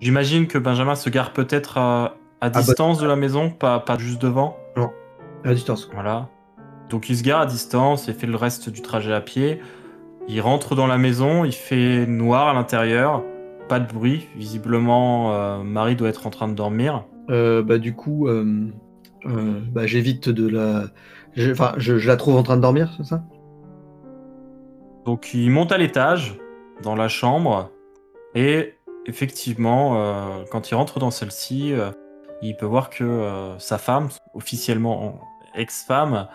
J'imagine 0.01 0.47
que 0.47 0.57
Benjamin 0.57 0.95
se 0.95 1.11
gare 1.11 1.35
peut-être 1.35 1.77
à, 1.77 2.17
à 2.41 2.51
bah- 2.51 2.61
distance 2.61 2.99
de 2.99 3.07
la 3.07 3.17
maison, 3.17 3.51
pas, 3.51 3.81
pas 3.81 3.99
juste 3.99 4.21
devant. 4.21 4.57
À 5.45 5.55
distance. 5.55 5.89
Voilà. 5.93 6.29
Donc 6.91 7.09
il 7.09 7.17
se 7.17 7.23
gare 7.23 7.41
à 7.41 7.47
distance 7.47 8.09
et 8.09 8.13
fait 8.13 8.27
le 8.27 8.37
reste 8.37 8.69
du 8.69 8.83
trajet 8.83 9.13
à 9.13 9.21
pied. 9.21 9.61
Il 10.29 10.41
rentre 10.41 10.75
dans 10.75 10.87
la 10.87 10.99
maison, 10.99 11.45
il 11.45 11.53
fait 11.53 12.07
noir 12.07 12.49
à 12.49 12.53
l'intérieur, 12.53 13.23
pas 13.69 13.81
de 13.81 13.91
bruit. 13.91 14.29
Visiblement, 14.37 15.33
euh, 15.33 15.63
Marie 15.63 15.97
doit 15.97 16.09
être 16.09 16.27
en 16.27 16.31
train 16.31 16.47
de 16.49 16.55
dormir. 16.55 17.05
Euh, 17.31 17.63
bah, 17.63 17.79
du 17.79 17.95
coup, 17.95 18.29
euh, 18.29 18.69
euh, 19.27 19.61
bah, 19.73 19.87
j'évite 19.87 20.29
de 20.29 20.49
la. 20.49 20.85
Enfin, 21.53 21.73
je, 21.79 21.97
je 21.97 22.09
la 22.09 22.17
trouve 22.17 22.37
en 22.37 22.43
train 22.43 22.57
de 22.57 22.63
dormir, 22.63 22.91
c'est 22.97 23.05
ça? 23.05 23.23
Donc 25.07 25.33
il 25.33 25.51
monte 25.51 25.73
à 25.73 25.79
l'étage, 25.79 26.37
dans 26.83 26.95
la 26.95 27.09
chambre, 27.09 27.71
et 28.35 28.75
effectivement, 29.07 29.97
euh, 29.97 30.45
quand 30.51 30.71
il 30.71 30.75
rentre 30.75 30.99
dans 30.99 31.11
celle-ci, 31.11 31.73
euh, 31.73 31.91
il 32.43 32.57
peut 32.57 32.67
voir 32.67 32.91
que 32.91 33.05
euh, 33.05 33.59
sa 33.59 33.79
femme, 33.79 34.09
officiellement 34.35 35.21
ex-femme, 35.55 36.29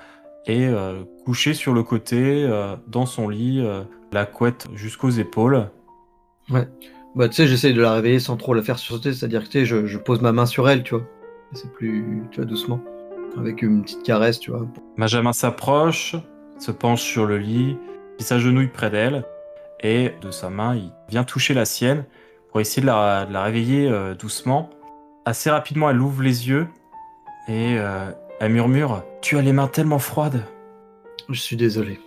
est 0.45 0.67
euh, 0.67 1.03
couchée 1.25 1.53
sur 1.53 1.73
le 1.73 1.83
côté, 1.83 2.45
euh, 2.45 2.75
dans 2.87 3.05
son 3.05 3.29
lit, 3.29 3.65
la 4.11 4.25
couette 4.25 4.67
jusqu'aux 4.73 5.09
épaules. 5.09 5.69
Bah, 6.49 7.29
tu 7.29 7.35
sais, 7.35 7.47
j'essaye 7.47 7.73
de 7.73 7.81
la 7.81 7.93
réveiller 7.93 8.19
sans 8.19 8.37
trop 8.37 8.53
la 8.53 8.61
faire 8.61 8.77
sursauter, 8.77 9.13
c'est-à-dire 9.13 9.41
que 9.41 9.45
tu 9.45 9.59
sais, 9.59 9.65
je, 9.65 9.85
je 9.85 9.97
pose 9.97 10.21
ma 10.21 10.31
main 10.31 10.45
sur 10.45 10.69
elle, 10.69 10.83
tu 10.83 10.95
vois. 10.95 11.05
C'est 11.53 11.71
plus, 11.71 12.23
tu 12.31 12.37
vois, 12.37 12.45
doucement. 12.45 12.79
Avec 13.37 13.61
une 13.61 13.83
petite 13.83 14.03
caresse, 14.03 14.39
tu 14.39 14.51
vois. 14.51 14.67
Benjamin 14.97 15.33
s'approche, 15.33 16.15
se 16.59 16.71
penche 16.71 17.01
sur 17.01 17.25
le 17.25 17.37
lit, 17.37 17.77
il 18.19 18.25
s'agenouille 18.25 18.67
près 18.67 18.89
d'elle, 18.89 19.25
et 19.81 20.13
de 20.21 20.31
sa 20.31 20.49
main, 20.49 20.75
il 20.75 20.91
vient 21.09 21.23
toucher 21.23 21.53
la 21.53 21.65
sienne 21.65 22.05
pour 22.49 22.61
essayer 22.61 22.81
de 22.81 22.87
la, 22.87 23.25
de 23.25 23.33
la 23.33 23.43
réveiller 23.43 23.89
euh, 23.89 24.13
doucement. 24.13 24.69
Assez 25.25 25.49
rapidement, 25.49 25.89
elle 25.89 25.99
ouvre 25.99 26.21
les 26.21 26.47
yeux 26.47 26.67
et 27.47 27.77
euh, 27.77 28.11
elle 28.39 28.51
murmure 28.51 29.03
Tu 29.21 29.38
as 29.38 29.41
les 29.41 29.53
mains 29.53 29.67
tellement 29.67 29.99
froides. 29.99 30.43
Je 31.29 31.39
suis 31.39 31.55
désolé. 31.55 31.99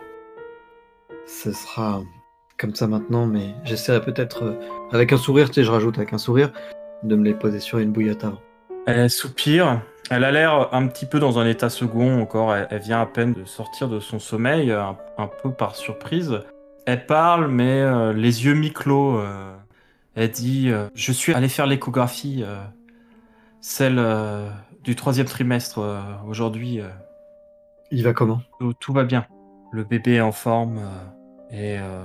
Ce 1.26 1.52
sera 1.52 2.02
comme 2.59 2.74
ça 2.74 2.87
maintenant, 2.88 3.26
mais 3.26 3.54
j'essaierai 3.64 4.00
peut-être, 4.00 4.44
euh, 4.44 4.61
avec 4.90 5.12
un 5.12 5.16
sourire, 5.16 5.48
tu 5.48 5.54
sais, 5.54 5.64
je 5.64 5.70
rajoute 5.70 5.96
avec 5.98 6.12
un 6.12 6.18
sourire, 6.18 6.52
de 7.04 7.14
me 7.14 7.24
les 7.24 7.35
poser 7.35 7.61
sur 7.61 7.78
une 7.78 7.92
bouillotte 7.92 8.24
avant. 8.24 8.40
Elle 8.87 9.11
soupire. 9.11 9.81
Elle 10.11 10.24
a 10.24 10.33
l'air 10.33 10.72
un 10.72 10.87
petit 10.88 11.07
peu 11.07 11.20
dans 11.20 11.38
un 11.38 11.46
état 11.46 11.68
second 11.68 12.20
encore. 12.20 12.54
Elle, 12.54 12.66
elle 12.70 12.81
vient 12.81 13.00
à 13.00 13.07
peine 13.07 13.35
de 13.35 13.44
sortir 13.44 13.88
de 13.88 14.00
son 14.00 14.18
sommeil, 14.18 14.72
un, 14.72 14.96
un 15.18 15.28
peu 15.42 15.52
par 15.52 15.76
surprise. 15.76 16.40
Elle 16.87 17.04
parle, 17.07 17.48
mais 17.48 17.83
euh, 17.83 18.12
les 18.12 18.46
yeux 18.46 18.54
mi-clos. 18.54 19.18
euh, 19.18 19.54
elle 20.16 20.31
dit 20.31 20.72
Je 20.94 21.12
suis 21.12 21.33
allée 21.35 21.48
faire 21.48 21.66
l'échographie, 21.66 22.42
celle 23.61 23.99
euh, 23.99 24.49
du 24.85 24.97
troisième 24.97 25.27
trimestre 25.27 25.79
euh, 25.81 26.01
aujourd'hui. 26.27 26.81
euh, 26.81 26.88
Il 27.90 28.05
va 28.05 28.12
comment? 28.12 28.40
Tout, 28.59 28.73
tout 28.75 28.92
va 28.92 29.05
bien. 29.05 29.27
Le 29.73 29.85
bébé 29.85 30.14
est 30.14 30.21
en 30.21 30.33
forme 30.33 30.79
euh, 30.79 31.51
et 31.51 31.79
euh, 31.79 32.03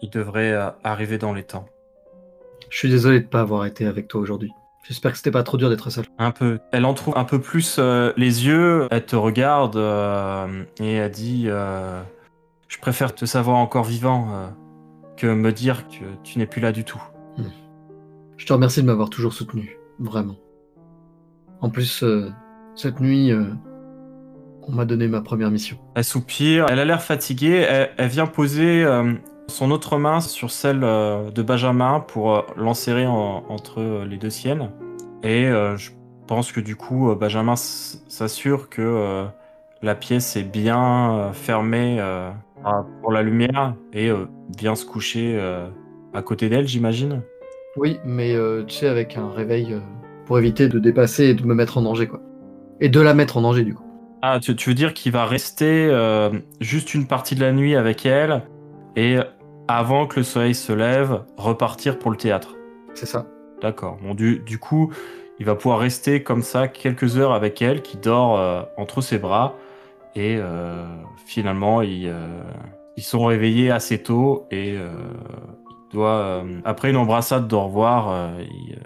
il 0.00 0.10
devrait 0.10 0.52
euh, 0.52 0.70
arriver 0.84 1.18
dans 1.18 1.32
les 1.32 1.42
temps. 1.44 1.66
Je 2.70 2.78
suis 2.78 2.88
désolé 2.88 3.20
de 3.20 3.26
pas 3.26 3.40
avoir 3.40 3.66
été 3.66 3.86
avec 3.86 4.08
toi 4.08 4.20
aujourd'hui. 4.20 4.50
J'espère 4.84 5.12
que 5.12 5.16
c'était 5.18 5.30
pas 5.30 5.42
trop 5.42 5.58
dur 5.58 5.68
d'être 5.68 5.90
seul. 5.90 6.06
Un 6.18 6.30
peu. 6.32 6.58
Elle 6.72 6.84
en 6.86 6.94
trouve 6.94 7.16
un 7.16 7.24
peu 7.24 7.40
plus 7.40 7.76
euh, 7.78 8.12
les 8.16 8.46
yeux. 8.46 8.88
Elle 8.90 9.04
te 9.04 9.14
regarde 9.14 9.76
euh, 9.76 10.64
et 10.80 10.94
elle 10.94 11.10
dit 11.10 11.44
euh, 11.46 12.02
Je 12.68 12.78
préfère 12.78 13.14
te 13.14 13.24
savoir 13.24 13.58
encore 13.58 13.84
vivant 13.84 14.28
euh, 14.32 14.48
que 15.16 15.26
me 15.26 15.52
dire 15.52 15.86
que 15.86 16.04
tu 16.24 16.38
n'es 16.38 16.46
plus 16.46 16.60
là 16.60 16.72
du 16.72 16.84
tout. 16.84 17.00
Je 18.38 18.46
te 18.46 18.52
remercie 18.52 18.80
de 18.82 18.86
m'avoir 18.86 19.08
toujours 19.08 19.32
soutenu, 19.32 19.78
vraiment. 20.00 20.34
En 21.62 21.70
plus, 21.70 22.02
euh, 22.02 22.28
cette 22.74 23.00
nuit, 23.00 23.30
euh, 23.32 23.44
on 24.68 24.72
m'a 24.72 24.84
donné 24.84 25.08
ma 25.08 25.20
première 25.20 25.50
mission. 25.50 25.76
Elle 25.94 26.04
soupire. 26.04 26.66
Elle 26.68 26.78
a 26.78 26.84
l'air 26.84 27.02
fatiguée. 27.02 27.64
Elle, 27.68 27.90
elle 27.96 28.08
vient 28.08 28.26
poser 28.26 28.84
euh, 28.84 29.12
son 29.48 29.70
autre 29.70 29.96
main 29.98 30.20
sur 30.20 30.50
celle 30.50 30.80
de 30.80 31.42
Benjamin 31.42 32.00
pour 32.00 32.44
l'enserrer 32.56 33.06
en- 33.06 33.44
entre 33.48 34.04
les 34.04 34.16
deux 34.18 34.30
siennes. 34.30 34.70
Et 35.24 35.44
je 35.46 35.90
pense 36.26 36.50
que 36.52 36.60
du 36.60 36.74
coup, 36.76 37.14
Benjamin 37.14 37.54
s'assure 37.56 38.68
que 38.70 39.26
la 39.82 39.94
pièce 39.94 40.36
est 40.36 40.44
bien 40.44 41.30
fermée 41.32 42.00
à- 42.00 42.34
pour 43.02 43.12
la 43.12 43.22
lumière 43.22 43.74
et 43.92 44.10
vient 44.56 44.74
se 44.76 44.86
coucher 44.86 45.38
à 46.14 46.22
côté 46.22 46.48
d'elle, 46.48 46.66
j'imagine. 46.68 47.20
Oui, 47.76 47.98
mais 48.04 48.34
tu 48.66 48.74
sais, 48.76 48.88
avec 48.88 49.16
un 49.16 49.30
réveil 49.30 49.76
pour 50.26 50.38
éviter 50.38 50.68
de 50.68 50.78
dépasser 50.78 51.24
et 51.26 51.34
de 51.34 51.44
me 51.44 51.54
mettre 51.54 51.78
en 51.78 51.82
danger, 51.82 52.06
quoi. 52.06 52.20
Et 52.80 52.88
de 52.88 53.00
la 53.00 53.14
mettre 53.14 53.36
en 53.36 53.42
danger, 53.42 53.64
du 53.64 53.74
coup. 53.74 53.84
Ah, 54.22 54.38
tu, 54.40 54.54
tu 54.54 54.70
veux 54.70 54.74
dire 54.74 54.94
qu'il 54.94 55.12
va 55.12 55.26
rester 55.26 55.88
euh, 55.90 56.30
juste 56.60 56.94
une 56.94 57.06
partie 57.06 57.34
de 57.34 57.40
la 57.40 57.52
nuit 57.52 57.74
avec 57.74 58.06
elle 58.06 58.42
et 58.96 59.18
avant 59.68 60.06
que 60.06 60.20
le 60.20 60.24
soleil 60.24 60.54
se 60.54 60.72
lève, 60.72 61.22
repartir 61.36 61.98
pour 61.98 62.10
le 62.10 62.16
théâtre. 62.16 62.54
C'est 62.94 63.06
ça. 63.06 63.26
D'accord. 63.60 63.98
Bon, 64.02 64.14
du, 64.14 64.40
du 64.40 64.58
coup, 64.58 64.92
il 65.38 65.46
va 65.46 65.54
pouvoir 65.54 65.78
rester 65.78 66.22
comme 66.22 66.42
ça 66.42 66.68
quelques 66.68 67.16
heures 67.16 67.32
avec 67.32 67.62
elle, 67.62 67.82
qui 67.82 67.96
dort 67.96 68.38
euh, 68.38 68.62
entre 68.76 69.00
ses 69.00 69.18
bras. 69.18 69.56
Et 70.14 70.36
euh, 70.38 70.84
finalement, 71.24 71.82
ils, 71.82 72.06
euh, 72.08 72.42
ils 72.96 73.02
sont 73.02 73.24
réveillés 73.24 73.70
assez 73.70 74.02
tôt 74.02 74.46
et 74.50 74.74
il 74.74 75.92
doit, 75.92 76.44
après 76.64 76.90
une 76.90 76.96
embrassade 76.96 77.48
d'au 77.48 77.62
revoir, 77.62 78.30
il, 78.40 78.78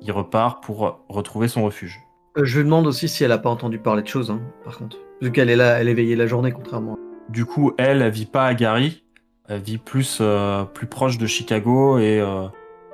il 0.00 0.12
repart 0.12 0.62
pour 0.62 1.04
retrouver 1.08 1.48
son 1.48 1.64
refuge. 1.64 2.00
Euh, 2.36 2.44
je 2.44 2.58
lui 2.58 2.64
demande 2.64 2.86
aussi 2.86 3.08
si 3.08 3.24
elle 3.24 3.32
a 3.32 3.38
pas 3.38 3.50
entendu 3.50 3.78
parler 3.78 4.02
de 4.02 4.08
choses, 4.08 4.30
hein, 4.30 4.40
par 4.64 4.78
contre. 4.78 4.96
Vu 5.20 5.32
qu'elle 5.32 5.50
est 5.50 5.56
là, 5.56 5.80
elle 5.80 5.88
est 5.88 5.94
veillée 5.94 6.16
la 6.16 6.26
journée, 6.26 6.52
contrairement 6.52 6.94
à... 6.94 7.32
Du 7.32 7.44
coup, 7.44 7.72
elle, 7.78 8.02
elle 8.02 8.12
vit 8.12 8.26
pas 8.26 8.46
à 8.46 8.54
Gary, 8.54 9.02
elle 9.48 9.60
vit 9.60 9.78
plus, 9.78 10.18
euh, 10.20 10.64
plus 10.64 10.86
proche 10.86 11.18
de 11.18 11.26
Chicago 11.26 11.98
et 11.98 12.20
euh, 12.20 12.46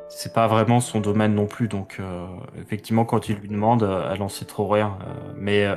c'est 0.09 0.33
pas 0.33 0.47
vraiment 0.47 0.81
son 0.81 1.01
domaine 1.01 1.35
non 1.35 1.47
plus. 1.47 1.69
Donc, 1.69 1.99
euh, 2.01 2.27
effectivement, 2.61 3.05
quand 3.05 3.29
il 3.29 3.37
lui 3.37 3.49
demande, 3.49 3.83
elle 4.12 4.23
en 4.23 4.29
sait 4.29 4.45
trop 4.45 4.69
rien. 4.69 4.97
Mais 5.37 5.69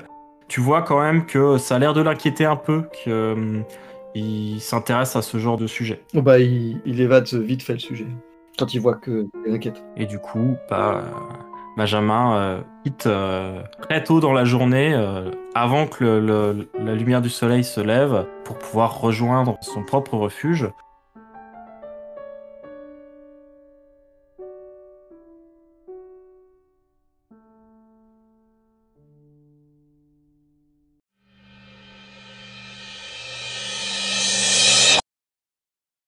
tu 0.48 0.62
vois 0.62 0.82
quand 0.82 1.02
même 1.02 1.26
que 1.26 1.58
ça 1.58 1.76
a 1.76 1.80
l'air 1.80 1.94
de 1.94 2.02
l'inquiéter 2.02 2.46
un 2.46 2.56
peu, 2.56 2.84
qu'il 3.04 4.62
s'intéresse 4.62 5.16
à 5.16 5.22
ce 5.22 5.38
genre 5.38 5.58
de 5.58 5.68
sujet. 5.68 6.02
Oh 6.16 6.22
bah, 6.22 6.40
il, 6.40 6.82
il 6.86 7.02
évade 7.02 7.28
vite 7.28 7.64
fait 7.64 7.74
le 7.74 7.80
sujet. 7.80 8.08
Quand 8.58 8.74
il 8.74 8.82
voit 8.82 8.96
que 8.96 9.28
inquiète. 9.48 9.84
Et 9.96 10.06
du 10.06 10.20
coup, 10.20 10.56
bah, 10.70 11.04
Benjamin 11.78 12.36
euh, 12.36 12.62
quitte 12.84 13.06
euh, 13.06 13.62
très 13.84 14.04
tôt 14.04 14.20
dans 14.20 14.34
la 14.34 14.46
journée, 14.46 14.96
euh, 14.96 15.30
avant 15.54 15.86
que 15.86 16.66
la 16.80 16.96
lumière 16.96 17.22
du 17.22 17.30
soleil 17.30 17.64
se 17.64 17.80
lève, 17.80 18.26
pour 18.44 18.58
pouvoir 18.58 19.00
rejoindre 19.00 19.58
son 19.62 19.84
propre 19.84 20.18
refuge. 20.18 20.68